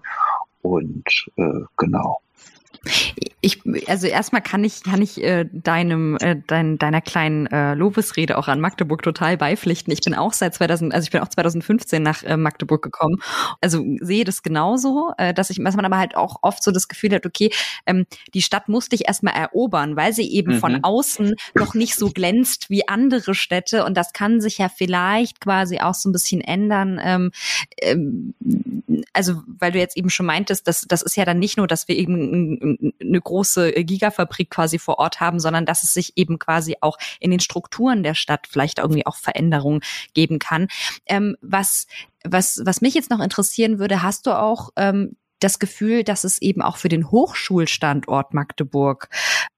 Und 0.63 1.27
äh, 1.37 1.61
genau. 1.77 2.21
Ich, 3.41 3.61
also 3.89 4.07
erstmal 4.07 4.41
kann 4.41 4.63
ich, 4.63 4.83
kann 4.83 5.03
ich 5.03 5.23
äh, 5.23 5.47
deinem, 5.53 6.17
äh, 6.21 6.37
dein, 6.47 6.79
deiner 6.79 7.01
kleinen 7.01 7.47
äh, 7.47 7.75
Lobesrede 7.75 8.39
auch 8.39 8.49
an 8.49 8.61
Magdeburg 8.61 9.03
total 9.03 9.37
beipflichten. 9.37 9.93
Ich 9.93 10.01
bin 10.01 10.15
auch 10.15 10.33
seit 10.33 10.55
2000, 10.55 10.95
also 10.95 11.05
ich 11.05 11.11
bin 11.11 11.21
auch 11.21 11.29
2015 11.29 12.03
nach 12.03 12.23
äh, 12.23 12.37
Magdeburg 12.37 12.83
gekommen. 12.83 13.17
Also 13.61 13.85
sehe 14.01 14.25
das 14.25 14.43
genauso, 14.43 15.13
äh, 15.19 15.35
dass 15.35 15.51
ich, 15.51 15.63
dass 15.63 15.75
man 15.75 15.85
aber 15.85 15.99
halt 15.99 16.17
auch 16.17 16.37
oft 16.43 16.63
so 16.63 16.71
das 16.71 16.89
Gefühl 16.89 17.13
hat, 17.15 17.27
okay, 17.27 17.51
ähm, 17.87 18.07
die 18.33 18.43
Stadt 18.43 18.69
muss 18.69 18.89
dich 18.89 19.09
erstmal 19.09 19.35
erobern, 19.35 19.97
weil 19.97 20.13
sie 20.13 20.31
eben 20.33 20.55
mhm. 20.55 20.59
von 20.59 20.85
außen 20.85 21.35
noch 21.55 21.75
nicht 21.75 21.97
so 21.97 22.11
glänzt 22.11 22.71
wie 22.71 22.89
andere 22.89 23.35
Städte 23.35 23.85
und 23.85 23.97
das 23.97 24.13
kann 24.13 24.41
sich 24.41 24.59
ja 24.59 24.69
vielleicht 24.69 25.41
quasi 25.41 25.81
auch 25.81 25.95
so 25.95 26.09
ein 26.09 26.13
bisschen 26.13 26.41
ändern. 26.41 27.01
Ähm, 27.03 27.31
ähm, 27.81 28.35
also 29.13 29.43
weil 29.47 29.73
du 29.73 29.79
jetzt 29.79 29.97
eben 29.97 30.11
schon 30.11 30.27
meintest, 30.27 30.67
dass 30.67 30.83
das 30.83 31.03
ist 31.03 31.17
ja 31.17 31.25
dann 31.25 31.39
nicht 31.39 31.57
nur, 31.57 31.67
dass 31.67 31.89
wir 31.89 31.97
eben 31.97 32.93
eine 33.01 33.21
große 33.21 33.73
Gigafabrik 33.73 34.51
quasi 34.51 34.79
vor 34.79 34.99
Ort 34.99 35.21
haben, 35.21 35.41
sondern 35.41 35.67
dass 35.67 35.83
es 35.83 35.95
sich 35.95 36.13
eben 36.17 36.39
quasi 36.39 36.77
auch 36.81 36.99
in 37.21 37.31
den 37.31 37.41
Strukturen 37.41 38.03
der 38.03 38.15
Stadt 38.15 38.47
vielleicht 38.49 38.79
irgendwie 38.79 39.07
auch 39.07 39.17
Veränderungen 39.17 39.81
geben 40.15 40.39
kann. 40.39 40.69
Ähm, 41.07 41.37
was 41.41 41.87
was, 42.25 42.63
was 42.65 42.81
mich 42.81 42.95
jetzt 42.95 43.11
noch 43.11 43.21
interessieren 43.21 43.79
würde, 43.79 44.03
hast 44.03 44.27
du 44.27 44.39
auch 44.39 44.71
ähm, 44.77 45.17
das 45.43 45.59
Gefühl, 45.59 46.05
dass 46.05 46.25
es 46.25 46.41
eben 46.41 46.63
auch 46.63 46.77
für 46.77 46.89
den 46.89 47.11
Hochschulstandort 47.11 48.35
Magdeburg 48.35 49.09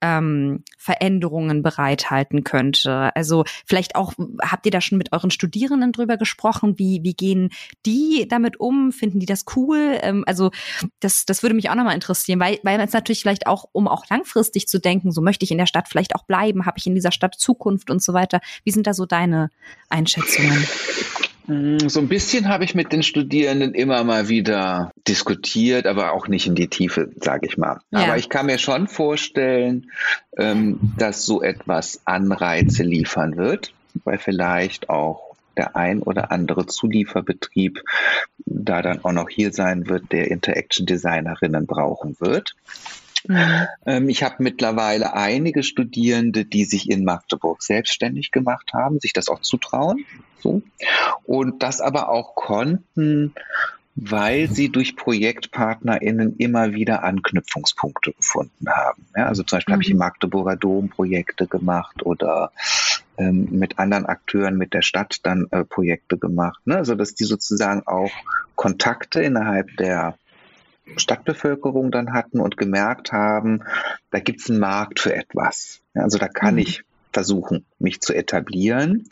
ähm, 0.01 0.65
Veränderungen 0.79 1.63
bereithalten 1.63 2.45
könnte. 2.45 3.15
Also 3.15 3.45
vielleicht 3.67 3.97
auch, 3.97 4.13
habt 4.43 4.67
ihr 4.67 4.73
da 4.73 4.81
schon 4.81 4.99
mit 4.99 5.13
euren 5.13 5.31
Studierenden 5.31 5.93
drüber 5.93 6.17
gesprochen? 6.17 6.79
Wie, 6.79 7.01
wie 7.03 7.15
gehen 7.15 7.51
die 7.87 8.27
damit 8.29 8.61
um? 8.61 8.93
Finden 8.93 9.21
die 9.21 9.27
das 9.27 9.45
cool? 9.57 9.99
Ähm, 10.03 10.25
also 10.27 10.51
das, 11.01 11.25
das 11.27 11.43
würde 11.43 11.55
mich 11.55 11.71
auch 11.71 11.75
nochmal 11.75 11.95
interessieren, 11.95 12.41
weil, 12.41 12.59
weil 12.63 12.81
es 12.81 12.93
natürlich 12.93 13.21
vielleicht 13.21 13.47
auch, 13.47 13.65
um 13.73 13.89
auch 13.89 14.09
langfristig 14.09 14.69
zu 14.69 14.79
denken, 14.79 15.13
so 15.13 15.21
möchte 15.21 15.45
ich 15.45 15.51
in 15.51 15.59
der 15.59 15.67
Stadt 15.67 15.89
vielleicht 15.89 16.15
auch 16.15 16.25
bleiben, 16.25 16.67
habe 16.67 16.79
ich 16.79 16.87
in 16.87 16.95
dieser 16.95 17.13
Stadt 17.13 17.35
Zukunft 17.35 17.91
und 17.91 18.03
so 18.03 18.13
weiter. 18.13 18.41
Wie 18.65 18.71
sind 18.71 18.87
da 18.87 18.95
so 18.95 19.07
deine 19.07 19.51
Einschätzungen? 19.89 20.67
Mm, 21.47 21.89
so 21.89 22.01
ein 22.01 22.09
bisschen 22.09 22.49
habe 22.49 22.65
ich 22.65 22.75
mit 22.75 22.93
den 22.93 23.03
Studierenden 23.03 23.75
immer 23.75 24.03
mal 24.05 24.29
wieder 24.29 24.91
diskutiert, 25.07 25.87
aber 25.87 26.13
auch 26.13 26.29
nicht 26.29 26.47
in 26.47 26.55
die 26.55 26.69
Tiefe, 26.69 27.11
sage 27.17 27.47
ich 27.47 27.59
mal. 27.59 27.81
Ja. 27.91 28.01
Aber 28.01 28.17
ich 28.17 28.29
kann 28.29 28.47
mir 28.47 28.59
schon 28.59 28.89
vorstellen, 28.89 29.91
ähm, 30.37 30.79
dass 30.99 31.27
so 31.27 31.43
etwas 31.43 32.01
Anreize 32.05 32.83
liefern 32.83 33.37
wird, 33.37 33.73
weil 34.05 34.19
vielleicht 34.19 34.89
auch 34.89 35.35
der 35.57 35.77
ein 35.77 36.03
oder 36.03 36.33
andere 36.33 36.67
Zulieferbetrieb 36.67 37.83
da 38.47 38.83
dann 38.83 39.05
auch 39.05 39.13
noch 39.13 39.29
hier 39.29 39.53
sein 39.53 39.89
wird, 39.89 40.11
der 40.13 40.31
Interaction 40.31 40.87
Designerinnen 40.87 41.67
brauchen 41.67 42.17
wird. 42.19 42.55
Mhm. 43.27 43.67
Ähm, 43.87 44.09
ich 44.09 44.23
habe 44.23 44.37
mittlerweile 44.39 45.15
einige 45.15 45.63
Studierende, 45.63 46.45
die 46.45 46.65
sich 46.65 46.91
in 46.91 47.05
Magdeburg 47.05 47.63
selbstständig 47.63 48.31
gemacht 48.31 48.73
haben, 48.73 49.01
sich 49.01 49.13
das 49.13 49.29
auch 49.29 49.41
zutrauen. 49.41 50.05
So. 50.41 50.63
Und 51.25 51.63
das 51.63 51.81
aber 51.81 52.11
auch 52.11 52.35
konnten, 52.35 53.35
weil 53.97 54.51
sie 54.51 54.71
durch 54.71 54.97
ProjektpartnerInnen 54.97 56.37
immer 56.37 56.75
wieder 56.75 57.05
Anknüpfungspunkte 57.05 58.13
gefunden 58.13 58.69
haben. 58.69 59.07
Ja, 59.17 59.27
also 59.27 59.43
zum 59.43 59.57
Beispiel 59.57 59.73
mhm. 59.73 59.77
habe 59.77 59.83
ich 59.85 59.91
im 59.91 59.99
Magdeburger 59.99 60.57
Dom 60.57 60.89
Projekte 60.89 61.47
gemacht 61.47 62.05
oder 62.05 62.51
ähm, 63.17 63.49
mit 63.53 63.79
anderen 63.79 64.07
Akteuren, 64.07 64.57
mit 64.57 64.75
der 64.75 64.83
Stadt 64.83 65.19
dann 65.23 65.47
äh, 65.51 65.65
Projekte 65.65 66.19
gemacht. 66.19 66.61
Ne? 66.67 66.77
Also 66.77 66.95
dass 66.95 67.15
die 67.15 67.25
sozusagen 67.25 67.87
auch 67.87 68.11
Kontakte 68.57 69.23
innerhalb 69.23 69.77
der 69.77 70.19
Stadtbevölkerung 70.97 71.91
dann 71.91 72.13
hatten 72.13 72.41
und 72.41 72.57
gemerkt 72.57 73.13
haben, 73.13 73.63
da 74.11 74.21
gibt 74.21 74.41
es 74.41 74.51
einen 74.51 74.61
Markt 74.61 75.01
für 75.01 75.15
etwas. 75.15 75.81
Also 75.95 76.19
da 76.19 76.29
kann 76.29 76.55
mhm. 76.55 76.61
ich 76.61 76.85
versuchen, 77.13 77.65
mich 77.85 78.01
zu 78.01 78.13
etablieren. 78.13 79.09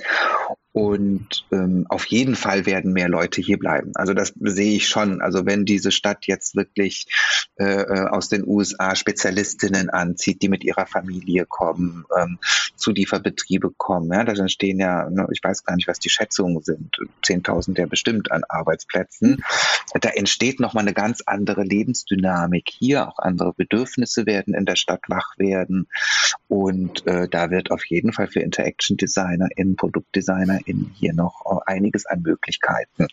Und 0.73 1.47
ähm, 1.53 1.85
auf 1.91 2.07
jeden 2.07 2.35
Fall 2.35 2.65
werden 2.65 2.95
mehr 2.95 3.11
Leute 3.11 3.43
hier 3.43 3.59
bleiben. 3.59 3.93
Also 3.95 4.15
das 4.15 4.33
sehe 4.41 4.75
ich 4.75 4.89
schon. 4.89 5.21
Also 5.21 5.45
wenn 5.45 5.67
diese 5.67 5.93
Stadt 5.93 6.27
jetzt 6.27 6.57
wirklich 6.57 7.09
äh, 7.57 7.83
äh 7.83 8.09
aus 8.09 8.31
den 8.31 8.49
USA 8.49 8.97
Spezialistinnen 8.97 9.91
anzieht, 9.91 10.41
die 10.41 10.49
mit 10.49 10.65
ihrer 10.65 10.87
Familie 10.87 11.45
kommen, 11.47 12.07
ähm, 12.19 12.39
Zulieferbetriebe 12.77 13.71
kommen, 13.77 14.11
ja, 14.13 14.25
da 14.25 14.33
entstehen 14.33 14.81
ja, 14.81 15.11
ne, 15.11 15.29
ich 15.31 15.41
weiß 15.45 15.65
gar 15.65 15.77
nicht, 15.77 15.89
was 15.89 15.99
die 15.99 16.09
Schätzungen 16.09 16.63
sind, 16.63 16.97
10.000 17.23 17.79
ja 17.79 17.87
bestimmt 17.87 18.33
an 18.33 18.43
Arbeitsplätzen. 18.49 19.45
Da 20.01 20.09
entsteht 20.09 20.59
nochmal 20.59 20.85
eine 20.85 20.95
ganz 20.95 21.23
andere 21.27 21.65
Lebensdynamik 21.65 22.71
hier. 22.71 23.09
Auch 23.09 23.19
andere 23.19 23.53
Bedürfnisse 23.53 24.25
werden 24.25 24.55
in 24.55 24.65
der 24.65 24.77
Stadt 24.77 25.03
wach 25.09 25.37
werden. 25.37 25.87
Und 26.49 27.07
äh, 27.07 27.29
da 27.29 27.51
wird 27.51 27.71
auf 27.71 27.85
jeden 27.87 28.15
Fall 28.15 28.29
für 28.29 28.41
Interaction 28.41 28.62
Designer, 28.97 29.49
in 29.57 29.77
Produktdesigner 29.77 30.61
in 30.67 30.91
hier 30.95 31.15
noch 31.15 31.43
einiges 31.67 32.07
an 32.07 32.23
Möglichkeiten 32.23 33.07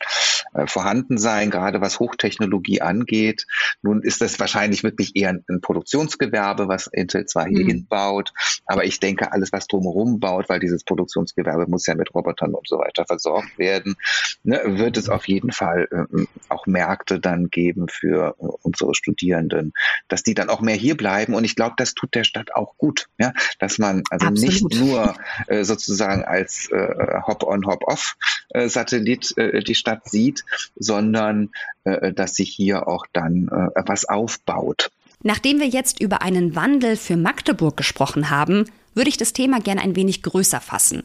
äh, 0.54 0.68
vorhanden 0.68 1.18
sein, 1.18 1.50
gerade 1.50 1.82
was 1.82 2.00
Hochtechnologie 2.00 2.82
angeht. 2.82 3.46
Nun 3.82 4.02
ist 4.02 4.22
das 4.22 4.40
wahrscheinlich 4.40 4.84
wirklich 4.84 5.16
eher 5.16 5.30
ein, 5.30 5.62
Produktionsgewerbe, 5.62 6.68
was 6.68 6.88
Intel 6.88 7.26
zwar 7.26 7.46
hier 7.46 7.64
mhm. 7.64 7.70
hinbaut, 7.70 8.32
aber 8.66 8.86
ich 8.86 9.00
denke, 9.00 9.32
alles, 9.32 9.52
was 9.52 9.68
drumherum 9.68 10.20
baut, 10.20 10.50
weil 10.50 10.60
dieses 10.60 10.84
Produktionsgewerbe 10.84 11.68
muss 11.68 11.86
ja 11.86 11.96
mit 11.96 12.14
Robotern 12.14 12.54
und 12.54 12.68
so 12.68 12.78
weiter 12.78 13.06
versorgt 13.06 13.58
werden, 13.58 13.96
ne, 14.44 14.62
wird 14.66 14.98
es 14.98 15.10
auf 15.10 15.28
jeden 15.28 15.52
Fall 15.52 15.88
äh, 15.92 16.26
auch 16.50 16.66
Märkte 16.66 17.20
dann 17.20 17.50
geben 17.50 17.88
für 17.90 18.36
äh, 18.40 18.46
unsere 18.64 18.96
Studierenden, 18.96 19.74
dass 20.08 20.24
die 20.24 20.34
dann 20.34 20.50
auch 20.50 20.62
mehr 20.62 20.76
hier 20.76 20.98
bleiben. 20.98 21.34
Und 21.34 21.44
ich 21.44 21.56
glaube, 21.56 21.76
das 21.78 21.94
tut 21.94 22.16
der 22.16 22.24
Stadt 22.24 22.56
auch 22.56 22.78
gut, 22.78 23.08
ja, 23.18 23.34
dass 23.60 23.78
man 23.78 24.04
also 24.10 24.28
Absolut. 24.28 24.54
nicht 24.54 24.80
nur 24.80 25.16
äh, 25.48 25.64
sozusagen 25.64 26.24
als 26.24 26.70
äh, 26.72 27.22
Hop-on, 27.26 27.66
Hop-off-Satellit 27.66 29.38
äh, 29.38 29.58
äh, 29.58 29.64
die 29.64 29.76
Stadt 29.76 30.10
sieht, 30.10 30.44
sondern 30.76 31.50
äh, 31.84 32.14
dass 32.14 32.36
sich 32.36 32.50
hier 32.50 32.88
auch 32.88 33.06
dann 33.14 33.48
was 33.50 34.06
aufbaut. 34.06 34.92
Nachdem 35.22 35.60
wir 35.60 35.68
jetzt 35.68 36.00
über 36.00 36.22
einen 36.22 36.56
Wandel 36.56 36.96
für 36.96 37.18
Magdeburg 37.18 37.76
gesprochen 37.76 38.30
haben, 38.30 38.66
würde 38.94 39.10
ich 39.10 39.18
das 39.18 39.34
Thema 39.34 39.60
gerne 39.60 39.82
ein 39.82 39.96
wenig 39.96 40.24
größer 40.24 40.62
fassen. 40.62 41.04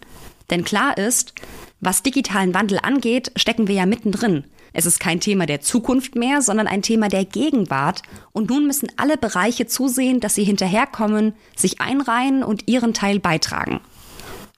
Denn 0.51 0.64
klar 0.64 0.97
ist, 0.99 1.35
was 1.81 2.03
digitalen 2.03 2.55
Wandel 2.55 2.79
angeht, 2.83 3.33
stecken 3.37 3.66
wir 3.68 3.75
ja 3.75 3.87
mittendrin. 3.87 4.44
Es 4.73 4.87
ist 4.87 4.99
kein 4.99 5.20
Thema 5.20 5.47
der 5.47 5.61
Zukunft 5.61 6.16
mehr, 6.16 6.42
sondern 6.42 6.66
ein 6.66 6.83
Thema 6.83 7.09
der 7.09 7.25
Gegenwart. 7.25 8.03
Und 8.33 8.51
nun 8.51 8.66
müssen 8.66 8.90
alle 8.97 9.16
Bereiche 9.16 9.66
zusehen, 9.66 10.18
dass 10.20 10.35
sie 10.35 10.44
hinterherkommen, 10.44 11.35
sich 11.57 11.81
einreihen 11.81 12.42
und 12.42 12.68
ihren 12.68 12.92
Teil 12.92 13.20
beitragen. 13.20 13.81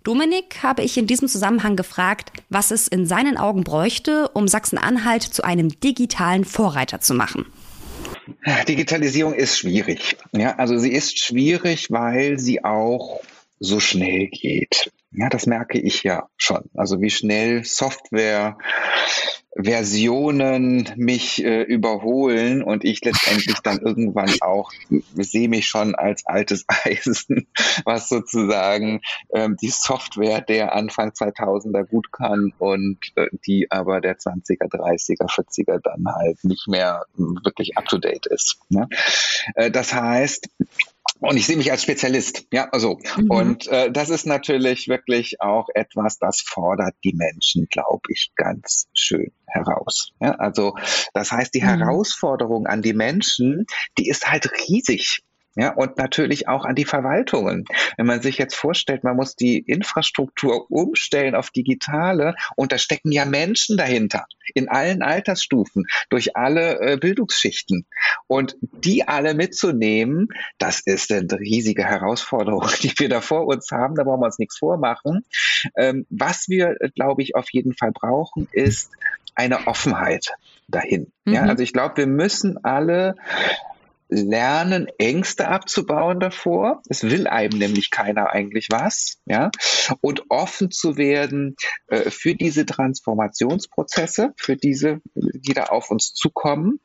Dominik 0.07 0.62
habe 0.62 0.85
ich 0.85 0.97
in 0.99 1.09
diesem 1.09 1.27
Zusammenhang 1.27 1.75
gefragt, 1.75 2.31
was 2.49 2.71
es 2.71 2.87
in 2.87 3.07
seinen 3.07 3.37
Augen 3.37 3.64
bräuchte, 3.64 4.29
um 4.29 4.47
Sachsen-Anhalt 4.47 5.25
zu 5.25 5.42
einem 5.42 5.81
digitalen 5.81 6.45
Vorreiter 6.45 7.01
zu 7.01 7.12
machen. 7.12 7.47
Digitalisierung 8.69 9.35
ist 9.35 9.59
schwierig. 9.59 10.16
Ja, 10.31 10.55
also 10.59 10.79
sie 10.79 10.92
ist 10.92 11.19
schwierig, 11.19 11.90
weil 11.90 12.38
sie 12.38 12.62
auch 12.62 13.21
so 13.59 13.81
schnell 13.81 14.29
geht. 14.29 14.92
Ja, 15.11 15.29
das 15.29 15.47
merke 15.47 15.81
ich 15.81 16.05
ja 16.05 16.29
schon. 16.37 16.71
Also 16.75 17.01
wie 17.01 17.11
schnell 17.11 17.64
Software 17.64 18.59
Versionen 19.57 20.90
mich 20.97 21.42
äh, 21.42 21.62
überholen 21.62 22.62
und 22.62 22.85
ich 22.85 23.03
letztendlich 23.05 23.59
dann 23.61 23.79
irgendwann 23.79 24.31
auch 24.40 24.71
sehe 25.14 25.49
mich 25.49 25.66
schon 25.66 25.95
als 25.95 26.27
altes 26.27 26.64
Eisen, 26.85 27.47
was 27.85 28.09
sozusagen 28.09 29.01
ähm, 29.33 29.57
die 29.61 29.71
Software 29.71 30.42
der 30.42 30.75
Anfang 30.75 31.11
2000er 31.11 31.85
gut 31.85 32.12
kann 32.12 32.53
und 32.59 32.99
äh, 33.16 33.29
die 33.47 33.71
aber 33.71 34.01
der 34.01 34.19
20er, 34.19 34.71
30er, 34.71 35.27
40er 35.27 35.81
dann 35.83 36.14
halt 36.14 36.45
nicht 36.45 36.69
mehr 36.69 37.07
wirklich 37.16 37.79
up 37.79 37.87
to 37.87 37.99
date 37.99 38.27
ist. 38.27 38.59
Ne? 38.69 38.88
Äh, 39.55 39.71
das 39.71 39.95
heißt, 39.95 40.49
und 41.21 41.37
ich 41.37 41.47
sehe 41.47 41.57
mich 41.57 41.71
als 41.71 41.83
Spezialist, 41.83 42.47
ja, 42.53 42.69
also. 42.71 42.99
Mhm. 43.17 43.31
Und 43.31 43.67
äh, 43.69 43.91
das 43.91 44.11
ist 44.11 44.27
natürlich 44.27 44.89
wirklich 44.89 45.41
auch 45.41 45.69
etwas, 45.75 46.19
das 46.19 46.41
fordert 46.41 46.95
die 47.05 47.15
Menschen, 47.15 47.67
glaube 47.71 48.03
ich, 48.09 48.33
ganz 48.37 48.89
schön 48.95 49.33
heraus. 49.47 50.13
Ja, 50.21 50.33
also 50.33 50.77
das 51.15 51.33
heißt, 51.33 51.55
die 51.55 51.63
mhm. 51.63 51.81
Herausforderung 51.81 52.67
an 52.67 52.83
die 52.83 52.93
Menschen, 52.93 53.67
die 53.99 54.09
ist 54.09 54.31
halt 54.31 54.51
riesig. 54.69 55.23
Ja, 55.57 55.73
und 55.73 55.97
natürlich 55.97 56.49
auch 56.49 56.66
an 56.66 56.75
die 56.75 56.85
Verwaltungen. 56.85 57.64
Wenn 57.97 58.07
man 58.07 58.21
sich 58.21 58.37
jetzt 58.37 58.55
vorstellt, 58.55 59.05
man 59.05 59.16
muss 59.16 59.37
die 59.37 59.59
Infrastruktur 59.59 60.71
umstellen 60.71 61.35
auf 61.35 61.51
digitale 61.51 62.35
und 62.57 62.73
da 62.73 62.79
stecken 62.79 63.11
ja 63.11 63.25
Menschen 63.25 63.79
dahinter 63.79 64.27
in 64.55 64.69
allen 64.69 65.03
Altersstufen, 65.03 65.87
durch 66.11 66.37
alle 66.37 66.81
äh, 66.81 66.97
Bildungsschichten. 66.99 67.87
Und 68.27 68.57
die 68.61 69.09
alle 69.09 69.35
mitzunehmen, 69.35 70.29
das 70.59 70.81
ist 70.85 71.11
eine 71.11 71.27
riesige 71.40 71.85
Herausforderung, 71.85 72.69
die 72.83 72.92
wir 72.99 73.09
da 73.09 73.23
vor 73.23 73.47
uns 73.47 73.71
haben. 73.71 73.95
Da 73.95 74.05
brauchen 74.05 74.21
wir 74.21 74.27
uns 74.27 74.38
nichts 74.38 74.59
vormachen. 74.59 75.25
Ähm, 75.77 76.07
was 76.11 76.49
wir, 76.49 76.77
glaube 76.95 77.23
ich, 77.23 77.35
auf 77.35 77.51
jeden 77.51 77.75
Fall 77.75 77.92
brauchen, 77.92 78.47
ist 78.53 78.90
eine 79.35 79.66
Offenheit 79.66 80.33
dahin. 80.69 81.12
Mhm. 81.25 81.33
Ja, 81.33 81.42
also 81.42 81.62
ich 81.62 81.73
glaube, 81.73 81.97
wir 81.97 82.07
müssen 82.07 82.62
alle 82.64 83.16
lernen, 84.09 84.87
Ängste 84.99 85.49
abzubauen 85.49 86.21
davor. 86.21 86.83
Es 86.88 87.03
will 87.03 87.27
einem 87.27 87.59
nämlich 87.59 87.90
keiner 87.90 88.31
eigentlich 88.31 88.69
was, 88.71 89.19
ja. 89.27 89.51
Und 90.01 90.31
offen 90.31 90.71
zu 90.71 90.97
werden 90.97 91.57
äh, 91.88 92.11
für 92.11 92.35
diese 92.35 92.66
Transformationsprozesse, 92.66 94.33
für 94.37 94.57
diese, 94.57 95.01
die 95.14 95.55
da 95.55 95.64
auf 95.64 95.90
uns 95.90 96.14
zukommen. 96.14 96.81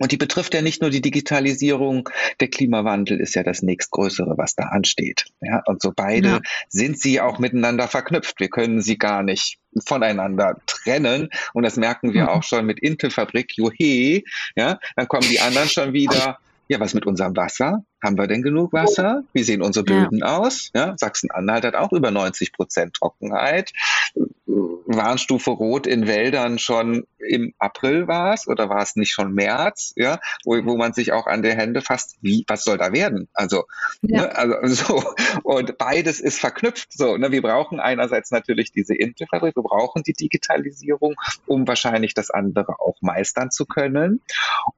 Und 0.00 0.12
die 0.12 0.16
betrifft 0.16 0.54
ja 0.54 0.62
nicht 0.62 0.80
nur 0.80 0.90
die 0.90 1.00
Digitalisierung, 1.00 2.08
der 2.40 2.48
Klimawandel 2.48 3.20
ist 3.20 3.34
ja 3.34 3.42
das 3.42 3.62
nächstgrößere, 3.62 4.34
was 4.36 4.54
da 4.54 4.64
ansteht. 4.64 5.26
Ja, 5.40 5.62
und 5.66 5.82
so 5.82 5.92
beide 5.94 6.28
ja. 6.28 6.40
sind 6.68 7.00
sie 7.00 7.20
auch 7.20 7.38
miteinander 7.38 7.88
verknüpft. 7.88 8.38
Wir 8.38 8.48
können 8.48 8.80
sie 8.80 8.96
gar 8.96 9.24
nicht 9.24 9.58
voneinander 9.84 10.56
trennen. 10.66 11.30
Und 11.52 11.64
das 11.64 11.76
merken 11.76 12.14
wir 12.14 12.24
mhm. 12.24 12.28
auch 12.28 12.42
schon 12.44 12.64
mit 12.64 12.78
Intel-Fabrik, 12.78 13.56
Juhe. 13.56 14.22
Ja, 14.54 14.78
dann 14.96 15.08
kommen 15.08 15.28
die 15.28 15.40
anderen 15.40 15.68
schon 15.68 15.92
wieder 15.92 16.38
ja, 16.68 16.80
was 16.80 16.94
mit 16.94 17.06
unserem 17.06 17.34
Wasser? 17.36 17.84
Haben 18.02 18.16
wir 18.16 18.26
denn 18.26 18.42
genug 18.42 18.72
Wasser? 18.72 19.22
Wie 19.32 19.42
sehen 19.42 19.62
unsere 19.62 19.84
Böden 19.84 20.18
ja. 20.18 20.38
aus? 20.38 20.70
Ja, 20.74 20.94
Sachsen-Anhalt 20.96 21.64
hat 21.64 21.74
auch 21.74 21.92
über 21.92 22.10
90 22.10 22.52
Prozent 22.52 22.94
Trockenheit. 22.94 23.72
Warnstufe 24.46 25.50
Rot 25.50 25.86
in 25.86 26.06
Wäldern 26.06 26.58
schon 26.58 27.06
im 27.18 27.52
April 27.58 28.08
war 28.08 28.32
es 28.32 28.48
oder 28.48 28.70
war 28.70 28.82
es 28.82 28.96
nicht 28.96 29.10
schon 29.10 29.34
März? 29.34 29.92
Ja, 29.96 30.18
wo, 30.44 30.64
wo 30.64 30.76
man 30.76 30.94
sich 30.94 31.12
auch 31.12 31.26
an 31.26 31.42
der 31.42 31.56
Hände 31.56 31.82
fasst, 31.82 32.16
wie, 32.22 32.44
was 32.48 32.64
soll 32.64 32.78
da 32.78 32.92
werden? 32.92 33.28
Also, 33.34 33.64
ja. 34.00 34.22
ne, 34.22 34.36
also 34.36 34.56
so. 34.64 35.14
Und 35.42 35.76
beides 35.76 36.20
ist 36.20 36.38
verknüpft. 36.38 36.92
So, 36.92 37.16
ne, 37.16 37.30
wir 37.32 37.42
brauchen 37.42 37.80
einerseits 37.80 38.30
natürlich 38.30 38.72
diese 38.72 38.94
Intelfabrik, 38.94 39.56
wir 39.56 39.62
brauchen 39.62 40.02
die 40.04 40.14
Digitalisierung, 40.14 41.16
um 41.46 41.68
wahrscheinlich 41.68 42.14
das 42.14 42.30
andere 42.30 42.80
auch 42.80 42.96
meistern 43.02 43.50
zu 43.50 43.66
können. 43.66 44.22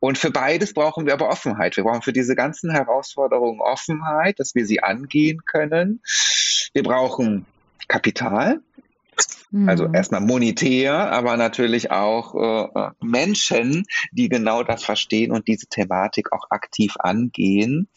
Und 0.00 0.18
für 0.18 0.30
beides 0.30 0.74
brauchen 0.74 1.06
wir 1.06 1.12
aber 1.12 1.28
Offenheit. 1.28 1.76
Wir 1.76 1.85
brauchen 1.85 2.02
für 2.02 2.12
diese 2.12 2.35
ganzen 2.35 2.70
Herausforderungen 2.70 3.09
Herausforderungen 3.10 3.60
Offenheit, 3.60 4.38
dass 4.38 4.54
wir 4.54 4.66
sie 4.66 4.82
angehen 4.82 5.44
können. 5.44 6.00
Wir 6.72 6.82
brauchen 6.82 7.46
Kapital, 7.88 8.60
also 9.66 9.88
mhm. 9.88 9.94
erstmal 9.94 10.20
monetär, 10.20 11.10
aber 11.10 11.36
natürlich 11.36 11.90
auch 11.90 12.34
äh, 12.74 12.90
Menschen, 13.00 13.84
die 14.12 14.28
genau 14.28 14.62
das 14.62 14.84
verstehen 14.84 15.32
und 15.32 15.48
diese 15.48 15.66
Thematik 15.66 16.32
auch 16.32 16.50
aktiv 16.50 16.94
angehen 16.98 17.88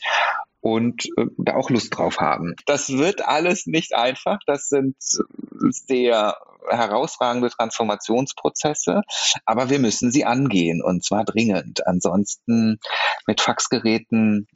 und 0.62 1.06
äh, 1.17 1.26
da 1.38 1.56
auch 1.56 1.69
Lust 1.69 1.95
drauf 1.95 2.19
haben. 2.19 2.56
Das 2.65 2.89
wird 2.89 3.23
alles 3.23 3.67
nicht 3.67 3.93
einfach. 3.93 4.39
Das 4.47 4.69
sind 4.69 4.95
sehr 4.99 6.38
herausragende 6.67 7.49
Transformationsprozesse, 7.49 9.02
aber 9.45 9.69
wir 9.69 9.80
müssen 9.80 10.12
sie 10.12 10.26
angehen 10.26 10.82
und 10.82 11.04
zwar 11.04 11.23
dringend. 11.26 11.86
Ansonsten 11.86 12.80
mit 13.28 13.41
Faxgeräten 13.41 14.47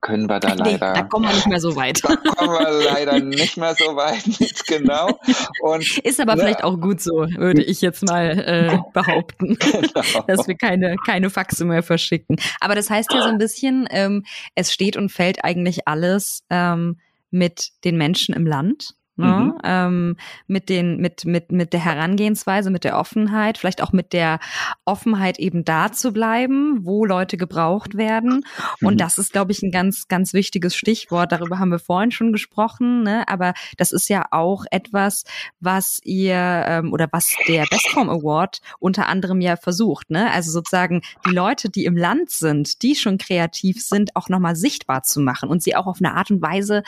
können 0.00 0.28
wir 0.28 0.40
da 0.40 0.54
nee, 0.54 0.72
leider. 0.72 0.92
Da 0.92 1.02
kommen 1.02 1.26
wir 1.26 1.34
nicht 1.34 1.46
mehr 1.46 1.60
so 1.60 1.76
weit. 1.76 2.00
Da 2.12 2.16
kommen 2.16 2.52
wir 2.52 2.84
leider 2.84 3.20
nicht 3.20 3.56
mehr 3.56 3.74
so 3.74 3.96
weit, 3.96 4.24
genau. 4.66 5.18
Und, 5.62 5.98
ist 5.98 6.20
aber 6.20 6.36
ne, 6.36 6.42
vielleicht 6.42 6.64
auch 6.64 6.78
gut 6.80 7.00
so, 7.00 7.26
würde 7.36 7.62
ich 7.62 7.80
jetzt 7.80 8.02
mal 8.02 8.38
äh, 8.38 8.78
behaupten, 8.92 9.56
genau. 9.58 10.22
dass 10.26 10.48
wir 10.48 10.56
keine, 10.56 10.96
keine 11.06 11.30
Faxe 11.30 11.64
mehr 11.64 11.82
verschicken. 11.82 12.36
Aber 12.60 12.74
das 12.74 12.90
heißt 12.90 13.12
ja 13.12 13.22
so 13.22 13.28
ein 13.28 13.38
bisschen, 13.38 13.86
ähm, 13.90 14.24
es 14.54 14.72
steht 14.72 14.96
und 14.96 15.10
fällt 15.10 15.44
eigentlich 15.44 15.86
alles 15.86 16.44
ähm, 16.50 16.98
mit 17.30 17.70
den 17.84 17.96
Menschen 17.96 18.34
im 18.34 18.46
Land 18.46 18.94
ne? 19.16 19.26
mhm. 19.26 19.58
ähm, 19.64 20.16
mit 20.46 20.68
den 20.68 20.98
mit 20.98 21.24
mit 21.24 21.52
mit 21.52 21.72
der 21.72 21.84
Herangehensweise, 21.84 22.70
mit 22.70 22.84
der 22.84 22.98
Offenheit, 22.98 23.58
vielleicht 23.58 23.82
auch 23.82 23.92
mit 23.92 24.12
der 24.12 24.38
Offenheit 24.84 25.38
eben 25.38 25.64
da 25.64 25.92
zu 25.92 26.12
bleiben, 26.12 26.80
wo 26.82 27.04
Leute 27.04 27.36
gebraucht 27.36 27.96
werden. 27.96 28.44
Mhm. 28.80 28.88
Und 28.88 29.00
das 29.00 29.18
ist, 29.18 29.32
glaube 29.32 29.52
ich, 29.52 29.62
ein 29.62 29.70
ganz 29.70 30.08
ganz 30.08 30.32
wichtiges 30.32 30.74
Stichwort. 30.74 31.32
Darüber 31.32 31.58
haben 31.58 31.70
wir 31.70 31.78
vorhin 31.78 32.10
schon 32.10 32.32
gesprochen, 32.32 33.02
ne? 33.02 33.28
aber 33.28 33.54
das 33.76 33.92
ist 33.92 34.08
ja 34.08 34.24
auch 34.30 34.64
etwas, 34.70 35.24
was 35.60 36.00
ihr 36.04 36.64
ähm, 36.66 36.92
oder 36.92 37.08
was 37.12 37.34
der 37.48 37.66
Bestform 37.70 38.08
Award 38.08 38.60
unter 38.78 39.08
anderem 39.08 39.40
ja 39.40 39.56
versucht. 39.56 40.10
Ne? 40.10 40.30
Also 40.32 40.50
sozusagen 40.50 41.02
die 41.26 41.34
Leute, 41.34 41.68
die 41.70 41.84
im 41.84 41.96
Land 41.96 42.30
sind, 42.30 42.82
die 42.82 42.94
schon 42.94 43.18
kreativ 43.18 43.82
sind, 43.82 44.16
auch 44.16 44.28
nochmal 44.28 44.56
sichtbar 44.56 45.02
zu 45.02 45.20
machen 45.20 45.48
und 45.48 45.62
sie 45.62 45.76
auch 45.76 45.86
auf 45.86 45.98
eine 46.00 46.14
Art 46.14 46.30
und 46.30 46.42
Weise 46.42 46.82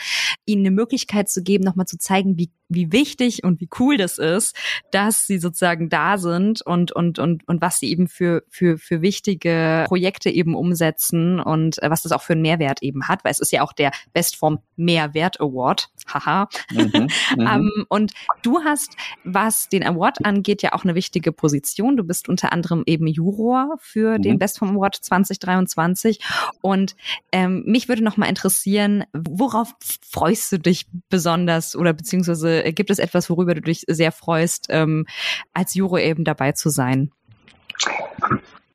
ihnen 0.45 0.65
eine 0.65 0.71
Möglichkeit 0.71 1.29
zu 1.29 1.43
geben, 1.43 1.63
nochmal 1.63 1.85
zu 1.85 1.97
zeigen 1.97 2.14
zeigen, 2.15 2.37
wie, 2.37 2.51
wie 2.69 2.91
wichtig 2.91 3.43
und 3.43 3.59
wie 3.61 3.69
cool 3.79 3.97
das 3.97 4.17
ist, 4.17 4.55
dass 4.91 5.27
sie 5.27 5.37
sozusagen 5.37 5.89
da 5.89 6.17
sind 6.17 6.61
und, 6.61 6.91
und, 6.91 7.19
und, 7.19 7.47
und 7.47 7.61
was 7.61 7.79
sie 7.79 7.91
eben 7.91 8.07
für, 8.07 8.43
für, 8.49 8.77
für 8.77 9.01
wichtige 9.01 9.85
Projekte 9.87 10.29
eben 10.29 10.55
umsetzen 10.55 11.39
und 11.39 11.81
äh, 11.81 11.89
was 11.89 12.01
das 12.01 12.11
auch 12.11 12.21
für 12.21 12.33
einen 12.33 12.41
Mehrwert 12.41 12.81
eben 12.81 13.07
hat, 13.07 13.23
weil 13.23 13.31
es 13.31 13.39
ist 13.39 13.51
ja 13.51 13.61
auch 13.61 13.73
der 13.73 13.91
Bestform 14.13 14.59
Mehrwert 14.75 15.39
Award. 15.39 15.89
Haha. 16.07 16.47
Mhm, 16.71 16.91
um, 16.93 17.07
mhm. 17.37 17.47
ähm, 17.47 17.85
und 17.89 18.13
du 18.41 18.63
hast, 18.63 18.95
was 19.23 19.69
den 19.69 19.85
Award 19.85 20.25
angeht, 20.25 20.61
ja 20.61 20.73
auch 20.73 20.83
eine 20.83 20.95
wichtige 20.95 21.31
Position. 21.31 21.97
Du 21.97 22.03
bist 22.03 22.29
unter 22.29 22.51
anderem 22.51 22.83
eben 22.85 23.07
Juror 23.07 23.75
für 23.79 24.17
mhm. 24.17 24.21
den 24.21 24.39
Bestform 24.39 24.75
Award 24.77 24.95
2023. 24.95 26.19
Und 26.61 26.95
ähm, 27.31 27.63
mich 27.65 27.87
würde 27.87 28.03
noch 28.03 28.17
mal 28.17 28.27
interessieren, 28.27 29.03
worauf 29.13 29.73
freust 30.09 30.51
du 30.51 30.59
dich 30.59 30.87
besonders 31.09 31.75
oder 31.75 31.93
beziehungsweise 31.93 32.54
äh, 32.63 32.73
gibt 32.73 32.89
es 32.89 32.99
etwas, 32.99 33.29
worüber 33.29 33.55
du 33.55 33.61
dich 33.61 33.83
sehr 33.87 34.11
freust, 34.11 34.67
ähm, 34.69 35.05
als 35.53 35.73
Juro 35.73 35.97
eben 35.97 36.23
dabei 36.23 36.51
zu 36.51 36.69
sein? 36.69 37.11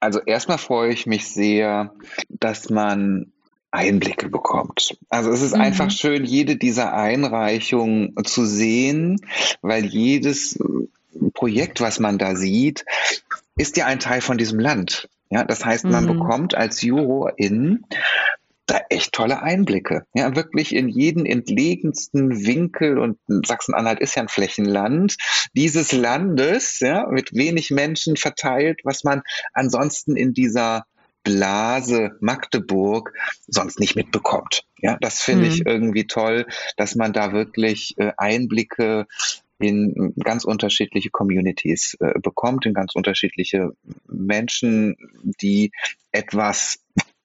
Also 0.01 0.21
erstmal 0.21 0.59
freue 0.59 0.93
ich 0.93 1.07
mich 1.07 1.29
sehr, 1.29 1.93
dass 2.29 2.71
man 2.71 3.33
Einblicke 3.71 4.29
bekommt. 4.29 4.97
Also 5.09 5.31
es 5.31 5.43
ist 5.43 5.55
mhm. 5.55 5.61
einfach 5.61 5.90
schön, 5.90 6.25
jede 6.25 6.57
dieser 6.57 6.93
Einreichungen 6.93 8.14
zu 8.25 8.45
sehen, 8.45 9.21
weil 9.62 9.85
jedes 9.85 10.59
Projekt, 11.35 11.81
was 11.81 12.01
man 12.01 12.19
da 12.19 12.35
sieht, 12.35 12.85
ist 13.57 13.77
ja 13.77 13.87
ein 13.87 14.01
Teil 14.01 14.21
von 14.21 14.38
diesem 14.38 14.59
Land. 14.59 15.09
Ja, 15.29 15.45
das 15.45 15.64
heißt, 15.64 15.85
man 15.85 16.05
mhm. 16.05 16.19
bekommt 16.19 16.55
als 16.57 16.83
Jurorin 16.83 17.85
da 18.70 18.80
echt 18.88 19.12
tolle 19.12 19.42
Einblicke. 19.42 20.06
Ja, 20.14 20.37
wirklich 20.37 20.74
in 20.74 20.88
jeden 20.88 21.26
entlegensten 21.26 22.46
Winkel 22.46 22.98
und 22.98 23.18
Sachsen-Anhalt 23.26 24.00
ist 24.00 24.14
ja 24.14 24.22
ein 24.22 24.28
Flächenland 24.28 25.16
dieses 25.54 25.92
Landes, 25.92 26.80
ja, 26.80 27.06
mit 27.11 27.35
wenig 27.35 27.70
Menschen 27.70 28.16
verteilt, 28.16 28.80
was 28.85 29.04
man 29.04 29.22
ansonsten 29.52 30.16
in 30.16 30.35
dieser 30.35 30.85
Blase 31.22 32.16
Magdeburg 32.20 33.12
sonst 33.46 33.78
nicht 33.78 33.96
mitbekommt. 33.96 34.64
Ja, 34.78 34.96
das 35.00 35.20
finde 35.20 35.46
mhm. 35.46 35.50
ich 35.50 35.66
irgendwie 35.66 36.06
toll, 36.06 36.46
dass 36.76 36.94
man 36.94 37.12
da 37.12 37.33
wirklich 37.33 37.94
äh, 37.98 38.12
Einblicke 38.16 39.06
in 39.59 40.14
ganz 40.24 40.44
unterschiedliche 40.44 41.11
Communities 41.11 41.94
äh, 42.00 42.18
bekommt, 42.18 42.64
in 42.64 42.72
ganz 42.72 42.94
unterschiedliche 42.94 43.72
Menschen, 44.09 44.96
die 45.22 45.70
etwas 46.12 46.78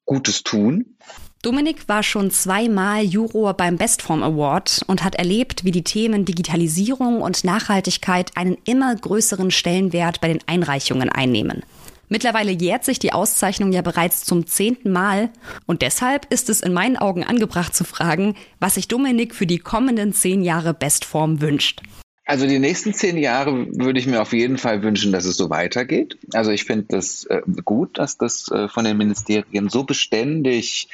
Gutes 0.06 0.42
tun. 0.44 0.96
Dominik 1.42 1.88
war 1.88 2.02
schon 2.02 2.30
zweimal 2.30 3.02
Juror 3.04 3.54
beim 3.54 3.76
Bestform 3.76 4.22
Award 4.22 4.82
und 4.86 5.04
hat 5.04 5.16
erlebt, 5.16 5.64
wie 5.64 5.70
die 5.70 5.84
Themen 5.84 6.24
Digitalisierung 6.24 7.20
und 7.20 7.44
Nachhaltigkeit 7.44 8.32
einen 8.36 8.56
immer 8.64 8.94
größeren 8.96 9.50
Stellenwert 9.50 10.20
bei 10.20 10.28
den 10.28 10.40
Einreichungen 10.46 11.08
einnehmen. 11.08 11.62
Mittlerweile 12.08 12.52
jährt 12.52 12.84
sich 12.84 12.98
die 12.98 13.12
Auszeichnung 13.12 13.72
ja 13.72 13.82
bereits 13.82 14.24
zum 14.24 14.46
zehnten 14.46 14.92
Mal 14.92 15.30
und 15.66 15.82
deshalb 15.82 16.32
ist 16.32 16.48
es 16.48 16.60
in 16.60 16.72
meinen 16.72 16.96
Augen 16.96 17.24
angebracht 17.24 17.74
zu 17.74 17.84
fragen, 17.84 18.36
was 18.60 18.74
sich 18.74 18.88
Dominik 18.88 19.34
für 19.34 19.46
die 19.46 19.58
kommenden 19.58 20.12
zehn 20.12 20.42
Jahre 20.42 20.72
Bestform 20.72 21.40
wünscht. 21.40 21.82
Also 22.26 22.48
die 22.48 22.58
nächsten 22.58 22.92
zehn 22.92 23.16
Jahre 23.16 23.68
würde 23.78 24.00
ich 24.00 24.08
mir 24.08 24.20
auf 24.20 24.32
jeden 24.32 24.58
Fall 24.58 24.82
wünschen, 24.82 25.12
dass 25.12 25.24
es 25.24 25.36
so 25.36 25.48
weitergeht. 25.48 26.18
Also 26.32 26.50
ich 26.50 26.64
finde 26.64 26.86
das 26.88 27.24
äh, 27.26 27.40
gut, 27.64 27.98
dass 27.98 28.18
das 28.18 28.50
äh, 28.50 28.68
von 28.68 28.84
den 28.84 28.96
Ministerien 28.96 29.68
so 29.68 29.84
beständig 29.84 30.88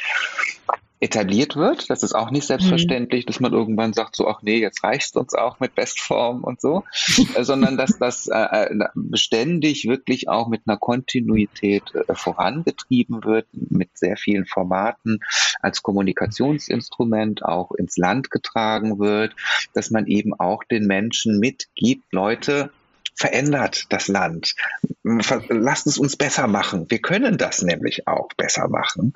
etabliert 1.02 1.56
wird. 1.56 1.90
Das 1.90 2.04
ist 2.04 2.14
auch 2.14 2.30
nicht 2.30 2.46
selbstverständlich, 2.46 3.24
mhm. 3.24 3.26
dass 3.26 3.40
man 3.40 3.52
irgendwann 3.52 3.92
sagt, 3.92 4.14
so, 4.14 4.28
ach 4.28 4.40
nee, 4.42 4.60
jetzt 4.60 4.84
reicht 4.84 5.06
es 5.06 5.16
uns 5.16 5.34
auch 5.34 5.58
mit 5.58 5.74
Bestform 5.74 6.44
und 6.44 6.60
so, 6.60 6.84
äh, 7.34 7.42
sondern 7.42 7.76
dass 7.76 7.98
das 7.98 8.28
äh, 8.28 8.38
äh, 8.38 8.88
beständig 8.94 9.88
wirklich 9.88 10.28
auch 10.28 10.48
mit 10.48 10.62
einer 10.64 10.78
Kontinuität 10.78 11.82
äh, 11.94 12.14
vorangetrieben 12.14 13.24
wird, 13.24 13.48
mit 13.52 13.90
sehr 13.98 14.16
vielen 14.16 14.46
Formaten 14.46 15.18
als 15.60 15.82
Kommunikationsinstrument 15.82 17.44
auch 17.44 17.72
ins 17.72 17.96
Land 17.96 18.30
getragen 18.30 19.00
wird, 19.00 19.34
dass 19.74 19.90
man 19.90 20.06
eben 20.06 20.34
auch 20.38 20.62
den 20.62 20.86
Menschen 20.86 21.40
mitgibt, 21.40 22.12
Leute, 22.12 22.70
verändert 23.14 23.86
das 23.90 24.08
Land. 24.08 24.54
Lasst 25.02 25.86
es 25.86 25.98
uns 25.98 26.16
besser 26.16 26.46
machen. 26.46 26.86
Wir 26.88 27.00
können 27.00 27.38
das 27.38 27.62
nämlich 27.62 28.06
auch 28.06 28.28
besser 28.36 28.68
machen. 28.68 29.12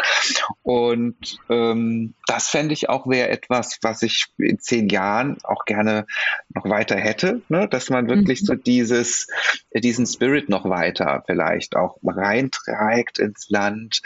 Und 0.63 1.39
ähm, 1.49 2.15
das 2.27 2.49
fände 2.49 2.75
ich 2.75 2.89
auch 2.89 3.07
wäre 3.09 3.29
etwas, 3.29 3.79
was 3.83 4.03
ich 4.03 4.27
in 4.39 4.59
zehn 4.59 4.89
Jahren 4.89 5.39
auch 5.45 5.65
gerne 5.65 6.07
noch 6.55 6.65
weiter 6.65 6.97
hätte, 6.97 7.43
ne? 7.49 7.69
dass 7.69 7.91
man 7.91 8.09
wirklich 8.09 8.43
mhm. 8.43 8.47
so 8.47 8.55
dieses, 8.55 9.29
diesen 9.75 10.07
Spirit 10.07 10.49
noch 10.49 10.69
weiter 10.69 11.23
vielleicht 11.27 11.77
auch 11.77 11.99
reinträgt 12.03 13.19
ins 13.19 13.49
Land, 13.49 14.03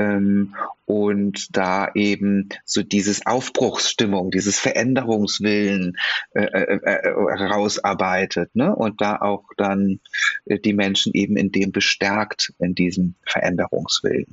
ähm, 0.00 0.54
und 0.86 1.56
da 1.56 1.88
eben 1.94 2.48
so 2.64 2.82
dieses 2.82 3.26
Aufbruchsstimmung, 3.26 4.30
dieses 4.30 4.58
Veränderungswillen 4.58 5.96
äh, 6.34 6.42
äh, 6.42 6.78
äh, 6.82 7.38
herausarbeitet 7.38 8.50
ne? 8.54 8.74
und 8.74 9.00
da 9.00 9.16
auch 9.20 9.44
dann 9.56 10.00
äh, 10.46 10.58
die 10.58 10.72
Menschen 10.72 11.12
eben 11.14 11.36
in 11.36 11.52
dem 11.52 11.70
bestärkt, 11.70 12.52
in 12.58 12.74
diesem 12.74 13.14
Veränderungswillen. 13.26 14.26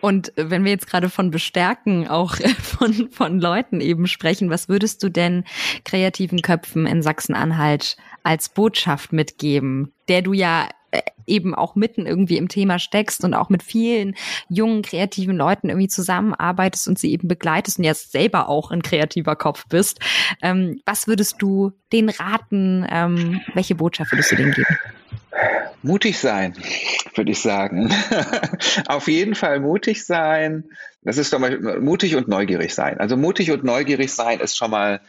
Und 0.00 0.32
wenn 0.36 0.64
wir 0.64 0.70
jetzt 0.70 0.88
gerade 0.88 1.10
von 1.10 1.30
Bestärken 1.30 2.06
auch 2.06 2.36
von, 2.62 3.10
von 3.10 3.40
Leuten 3.40 3.80
eben 3.80 4.06
sprechen, 4.06 4.50
was 4.50 4.68
würdest 4.68 5.02
du 5.02 5.08
denn 5.08 5.44
kreativen 5.84 6.42
Köpfen 6.42 6.86
in 6.86 7.02
Sachsen-Anhalt 7.02 7.96
als 8.22 8.50
Botschaft 8.50 9.12
mitgeben, 9.12 9.92
der 10.08 10.22
du 10.22 10.32
ja 10.32 10.66
äh, 10.66 10.77
eben 11.26 11.54
auch 11.54 11.74
mitten 11.74 12.06
irgendwie 12.06 12.38
im 12.38 12.48
Thema 12.48 12.78
steckst 12.78 13.24
und 13.24 13.34
auch 13.34 13.48
mit 13.48 13.62
vielen 13.62 14.14
jungen, 14.48 14.82
kreativen 14.82 15.36
Leuten 15.36 15.68
irgendwie 15.68 15.88
zusammenarbeitest 15.88 16.88
und 16.88 16.98
sie 16.98 17.12
eben 17.12 17.28
begleitest 17.28 17.78
und 17.78 17.84
jetzt 17.84 18.12
selber 18.12 18.48
auch 18.48 18.70
ein 18.70 18.82
kreativer 18.82 19.36
Kopf 19.36 19.66
bist. 19.68 20.00
Ähm, 20.42 20.80
was 20.86 21.06
würdest 21.06 21.36
du 21.40 21.72
denen 21.92 22.08
raten? 22.08 22.86
Ähm, 22.90 23.40
welche 23.54 23.74
Botschaft 23.74 24.12
würdest 24.12 24.32
du 24.32 24.36
denen 24.36 24.52
geben? 24.52 24.76
Mutig 25.82 26.18
sein, 26.18 26.54
würde 27.14 27.30
ich 27.30 27.40
sagen. 27.40 27.94
Auf 28.88 29.06
jeden 29.06 29.36
Fall 29.36 29.60
mutig 29.60 30.04
sein. 30.04 30.64
Das 31.02 31.18
ist 31.18 31.32
doch 31.32 31.38
mal 31.38 31.80
mutig 31.80 32.16
und 32.16 32.26
neugierig 32.26 32.74
sein. 32.74 32.98
Also 32.98 33.16
mutig 33.16 33.52
und 33.52 33.62
neugierig 33.62 34.12
sein 34.12 34.40
ist 34.40 34.56
schon 34.56 34.72
mal 34.72 35.00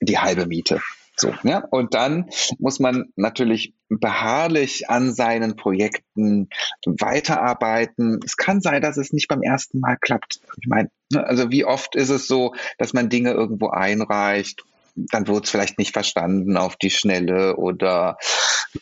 die 0.00 0.18
halbe 0.18 0.46
Miete. 0.46 0.80
So, 1.16 1.32
ja. 1.44 1.64
Und 1.70 1.94
dann 1.94 2.28
muss 2.58 2.80
man 2.80 3.12
natürlich 3.16 3.74
beharrlich 3.88 4.88
an 4.90 5.12
seinen 5.12 5.56
Projekten 5.56 6.48
weiterarbeiten. 6.84 8.20
Es 8.24 8.36
kann 8.36 8.60
sein, 8.60 8.82
dass 8.82 8.96
es 8.96 9.12
nicht 9.12 9.28
beim 9.28 9.42
ersten 9.42 9.80
Mal 9.80 9.96
klappt. 9.96 10.40
Ich 10.60 10.66
meine, 10.66 10.90
ne, 11.12 11.24
also 11.24 11.50
wie 11.50 11.64
oft 11.64 11.94
ist 11.94 12.10
es 12.10 12.26
so, 12.26 12.54
dass 12.78 12.92
man 12.92 13.08
Dinge 13.08 13.32
irgendwo 13.32 13.68
einreicht 13.68 14.64
dann 14.94 15.28
wurde 15.28 15.44
es 15.44 15.50
vielleicht 15.50 15.78
nicht 15.78 15.92
verstanden 15.92 16.56
auf 16.56 16.76
die 16.76 16.90
Schnelle 16.90 17.56
oder 17.56 18.16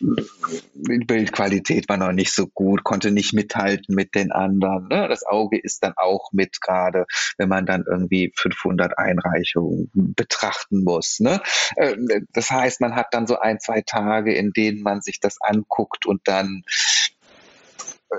die 0.01 1.05
Bildqualität 1.05 1.89
war 1.89 1.97
noch 1.97 2.13
nicht 2.13 2.35
so 2.35 2.47
gut, 2.47 2.85
konnte 2.85 3.11
nicht 3.11 3.33
mithalten 3.33 3.95
mit 3.95 4.15
den 4.15 4.33
anderen. 4.33 4.89
Ne? 4.89 5.09
Das 5.09 5.25
Auge 5.25 5.59
ist 5.59 5.83
dann 5.83 5.95
auch 5.97 6.31
mit, 6.33 6.61
gerade 6.61 7.07
wenn 7.39 7.49
man 7.49 7.67
dann 7.67 7.85
irgendwie 7.87 8.33
500 8.37 8.99
Einreichungen 8.99 9.91
betrachten 9.95 10.85
muss. 10.85 11.21
Ne? 11.21 11.41
Ähm, 11.77 12.09
das 12.33 12.51
heißt, 12.51 12.81
man 12.81 12.95
hat 12.95 13.09
dann 13.13 13.27
so 13.27 13.39
ein, 13.39 13.61
zwei 13.61 13.83
Tage, 13.83 14.35
in 14.35 14.53
denen 14.53 14.83
man 14.83 15.01
sich 15.03 15.21
das 15.21 15.41
anguckt 15.41 16.07
und 16.07 16.23
dann 16.25 16.63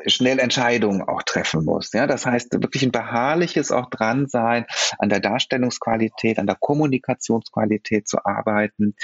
schnell 0.08 0.40
Entscheidungen 0.40 1.02
auch 1.02 1.24
treffen 1.24 1.66
muss. 1.66 1.92
Ja, 1.94 2.08
das 2.08 2.26
heißt 2.26 2.54
wirklich 2.54 2.84
ein 2.84 2.92
beharrliches 2.92 3.72
auch 3.72 3.90
dran 3.90 4.28
sein, 4.28 4.66
an 4.98 5.10
der 5.10 5.20
Darstellungsqualität, 5.20 6.40
an 6.40 6.48
der 6.48 6.58
Kommunikationsqualität 6.60 8.08
zu 8.08 8.26
arbeiten 8.26 8.96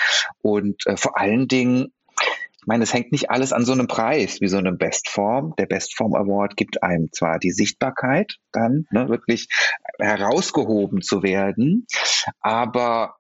und 0.42 0.86
äh, 0.86 0.98
vor 0.98 1.18
allen 1.18 1.48
Dingen 1.48 1.94
ich 2.62 2.68
meine, 2.68 2.84
es 2.84 2.94
hängt 2.94 3.14
nicht 3.14 3.32
alles 3.32 3.54
an 3.54 3.64
so 3.64 3.72
einem 3.72 3.88
Preis 3.88 4.42
wie 4.42 4.50
so 4.50 4.58
einem 4.58 4.78
Bestform. 4.78 5.54
Der 5.58 5.66
Bestform 5.66 6.14
Award 6.14 6.58
gibt 6.58 6.84
einem 6.84 7.10
zwar 7.14 7.40
die 7.40 7.52
Sichtbarkeit, 7.52 8.36
dann 8.52 8.86
ne, 8.92 9.08
wirklich 9.08 9.48
herausgehoben 9.98 11.02
zu 11.02 11.24
werden, 11.24 11.88
aber 12.42 13.16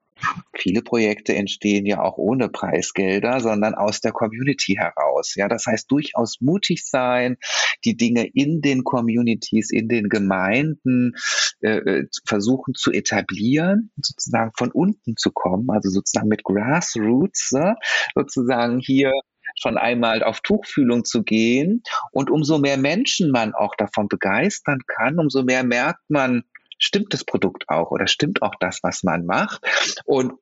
Viele 0.55 0.81
Projekte 0.81 1.35
entstehen 1.35 1.85
ja 1.85 2.01
auch 2.01 2.17
ohne 2.17 2.49
Preisgelder, 2.49 3.39
sondern 3.39 3.75
aus 3.75 4.01
der 4.01 4.11
Community 4.11 4.75
heraus. 4.75 5.35
Ja, 5.35 5.47
das 5.47 5.65
heißt 5.65 5.89
durchaus 5.91 6.41
mutig 6.41 6.85
sein, 6.85 7.37
die 7.85 7.95
Dinge 7.95 8.27
in 8.33 8.61
den 8.61 8.83
Communities, 8.83 9.71
in 9.71 9.87
den 9.87 10.09
Gemeinden 10.09 11.15
äh, 11.61 11.77
äh 11.77 12.07
versuchen 12.25 12.73
zu 12.75 12.91
etablieren, 12.91 13.91
sozusagen 14.01 14.51
von 14.57 14.71
unten 14.71 15.15
zu 15.15 15.31
kommen, 15.31 15.69
also 15.69 15.89
sozusagen 15.89 16.27
mit 16.27 16.43
Grassroots, 16.43 17.51
ne? 17.53 17.75
sozusagen 18.15 18.79
hier 18.79 19.11
schon 19.55 19.77
einmal 19.77 20.23
auf 20.23 20.41
Tuchfühlung 20.41 21.05
zu 21.05 21.23
gehen. 21.23 21.83
Und 22.11 22.29
umso 22.29 22.59
mehr 22.59 22.77
Menschen 22.77 23.31
man 23.31 23.53
auch 23.53 23.75
davon 23.75 24.07
begeistern 24.07 24.79
kann, 24.87 25.19
umso 25.19 25.43
mehr 25.43 25.63
merkt 25.63 26.09
man, 26.09 26.43
stimmt 26.79 27.13
das 27.13 27.23
Produkt 27.23 27.69
auch 27.69 27.91
oder 27.91 28.07
stimmt 28.07 28.41
auch 28.41 28.55
das, 28.59 28.79
was 28.81 29.03
man 29.03 29.25
macht. 29.25 29.61
Und 30.05 30.33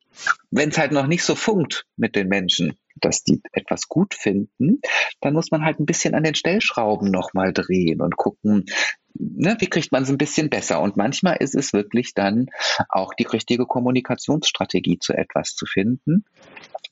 wenn 0.50 0.70
es 0.70 0.78
halt 0.78 0.92
noch 0.92 1.08
nicht 1.08 1.24
so 1.24 1.36
funkt 1.36 1.86
mit 1.98 2.16
den 2.16 2.30
Menschen, 2.30 2.78
dass 2.96 3.24
die 3.24 3.42
etwas 3.52 3.88
gut 3.90 4.14
finden, 4.14 4.80
dann 5.20 5.34
muss 5.34 5.52
man 5.52 5.66
halt 5.66 5.80
ein 5.80 5.86
bisschen 5.86 6.16
an 6.16 6.24
den 6.24 6.36
Stellschrauben 6.36 7.12
nochmal 7.12 7.54
drehen 7.54 8.02
und 8.02 8.18
gucken, 8.18 8.66
ne, 9.14 9.58
wie 9.60 9.68
kriegt 9.68 9.92
man 9.92 10.04
es 10.04 10.10
ein 10.10 10.18
bisschen 10.18 10.50
besser. 10.50 10.82
Und 10.82 10.98
manchmal 10.98 11.38
ist 11.38 11.56
es 11.56 11.74
wirklich 11.74 12.14
dann 12.14 12.48
auch 12.90 13.14
die 13.14 13.26
richtige 13.26 13.66
Kommunikationsstrategie 13.66 15.00
zu 15.00 15.14
etwas 15.14 15.56
zu 15.56 15.66
finden 15.66 16.26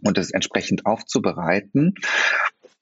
und 0.04 0.18
es 0.18 0.32
entsprechend 0.32 0.86
aufzubereiten 0.86 1.96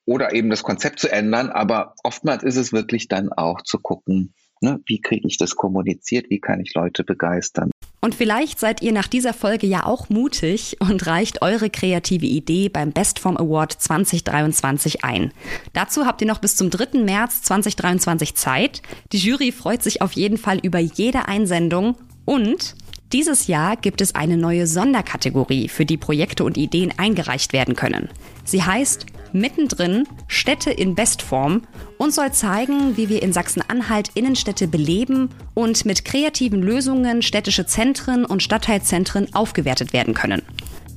oder 0.06 0.34
eben 0.34 0.49
das 0.49 0.63
Konzept 0.63 0.99
zu 0.99 1.12
ändern. 1.12 1.49
Aber 1.49 1.95
oftmals 2.04 2.43
ist 2.43 2.58
es 2.58 2.73
wirklich 2.73 3.08
dann 3.08 3.32
auch 3.32 3.62
zu 3.62 3.80
gucken, 3.80 4.34
Ne? 4.63 4.80
Wie 4.86 5.02
kriege 5.02 5.28
ich 5.28 5.38
das 5.38 5.56
kommuniziert? 5.56 6.30
Wie 6.30 6.39
kann 6.39 6.62
ich 6.62 6.73
Leute 6.73 7.04
begeistern? 7.04 7.69
Und 7.99 8.15
vielleicht 8.15 8.60
seid 8.60 8.82
ihr 8.82 8.91
nach 8.91 9.08
dieser 9.08 9.34
Folge 9.34 9.67
ja 9.67 9.86
auch 9.86 10.10
mutig 10.10 10.78
und 10.80 11.06
reicht 11.06 11.41
eure 11.41 11.69
kreative 11.69 12.26
Idee 12.26 12.69
beim 12.69 12.91
Bestform 12.91 13.38
Award 13.38 13.73
2023 13.73 15.04
ein. 15.04 15.32
Dazu 15.73 16.06
habt 16.06 16.21
ihr 16.21 16.28
noch 16.28 16.39
bis 16.39 16.56
zum 16.56 16.69
3. 16.69 16.99
März 16.99 17.41
2023 17.43 18.36
Zeit. 18.36 18.82
Die 19.12 19.17
Jury 19.17 19.52
freut 19.52 19.84
sich 19.84 20.02
auf 20.02 20.13
jeden 20.13 20.38
Fall 20.38 20.60
über 20.63 20.80
jede 20.80 21.28
Einsendung 21.28 21.95
und 22.26 22.76
dieses 23.13 23.47
Jahr 23.47 23.78
gibt 23.78 24.02
es 24.02 24.15
eine 24.15 24.36
neue 24.38 24.67
Sonderkategorie, 24.67 25.69
für 25.69 25.86
die 25.86 25.95
Projekte 25.97 26.43
und 26.43 26.58
Ideen 26.58 26.91
eingereicht 26.97 27.54
werden 27.54 27.76
können. 27.76 28.10
Sie 28.43 28.63
heißt 28.63 29.06
Mittendrin 29.32 30.08
Städte 30.28 30.71
in 30.71 30.95
Bestform 30.95 31.62
und 31.97 32.13
soll 32.13 32.32
zeigen, 32.32 32.97
wie 32.97 33.08
wir 33.10 33.23
in 33.23 33.34
Sachsen-Anhalt 33.34 34.12
Innenstädte 34.15 34.67
beleben 34.67 35.30
und 35.54 35.86
mit 35.86 36.06
kreativen 36.06 36.62
Lösungen 36.62 37.21
städtische 37.21 37.65
Zentren 37.65 38.26
und 38.26 38.43
Stadtteilzentren 38.43 39.34
aufgewertet 39.34 39.93
werden 39.93 40.13
können. 40.13 40.41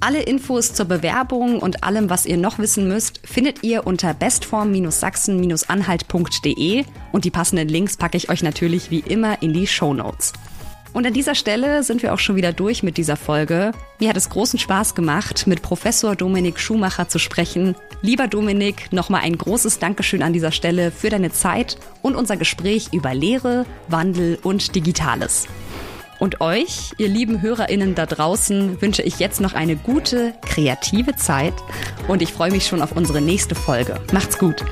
Alle 0.00 0.22
Infos 0.22 0.74
zur 0.74 0.87
Bewerbung 0.87 1.61
und 1.61 1.83
allem, 1.83 2.11
was 2.11 2.26
ihr 2.26 2.37
noch 2.37 2.59
wissen 2.59 2.87
müsst, 2.87 3.20
findet 3.24 3.62
ihr 3.62 3.87
unter 3.87 4.12
bestform-sachsen-anhalt.de 4.12 6.85
und 7.12 7.24
die 7.24 7.31
passenden 7.31 7.68
Links 7.68 7.96
packe 7.96 8.18
ich 8.18 8.29
euch 8.29 8.42
natürlich 8.42 8.90
wie 8.90 9.00
immer 9.00 9.40
in 9.42 9.55
die 9.55 9.66
Show 9.66 9.94
Notes. 9.94 10.35
Und 10.96 11.06
an 11.06 11.12
dieser 11.12 11.35
Stelle 11.35 11.82
sind 11.82 12.02
wir 12.02 12.14
auch 12.14 12.18
schon 12.18 12.37
wieder 12.37 12.54
durch 12.54 12.82
mit 12.82 12.96
dieser 12.96 13.16
Folge. 13.16 13.72
Mir 14.00 14.09
hat 14.09 14.16
es 14.16 14.30
großen 14.30 14.59
Spaß 14.59 14.94
gemacht, 14.94 15.46
mit 15.46 15.61
Professor 15.61 16.16
Dominik 16.16 16.59
Schumacher 16.59 17.06
zu 17.06 17.18
sprechen. 17.18 17.76
Lieber 18.00 18.28
Dominik, 18.28 18.90
nochmal 18.94 19.20
ein 19.20 19.37
großes 19.37 19.78
Dankeschön 19.78 20.22
an 20.22 20.32
dieser 20.32 20.52
Stelle 20.52 20.90
für 20.90 21.11
deine 21.11 21.30
Zeit 21.30 21.76
und 22.00 22.16
unser 22.16 22.38
Gespräch 22.38 22.94
über 22.94 23.12
Lehre, 23.12 23.66
Wandel 23.88 24.38
und 24.42 24.74
Digitales. 24.74 25.46
Und 26.18 26.40
euch, 26.40 26.92
ihr 26.96 27.09
lieben 27.09 27.42
HörerInnen 27.42 27.94
da 27.94 28.07
draußen, 28.07 28.80
wünsche 28.80 29.03
ich 29.03 29.18
jetzt 29.18 29.42
noch 29.42 29.53
eine 29.53 29.76
gute, 29.76 30.32
kreative 30.40 31.14
Zeit 31.14 31.53
und 32.09 32.22
ich 32.22 32.32
freue 32.32 32.53
mich 32.53 32.66
schon 32.66 32.80
auf 32.80 32.92
unsere 32.92 33.20
nächste 33.20 33.55
Folge. 33.55 34.01
Macht's 34.14 34.38
gut! 34.38 34.64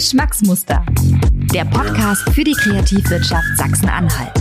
Geschmacksmuster. 0.00 0.84
Der 1.52 1.66
Podcast 1.66 2.26
für 2.30 2.42
die 2.42 2.54
Kreativwirtschaft 2.54 3.46
Sachsen-Anhalt. 3.54 4.32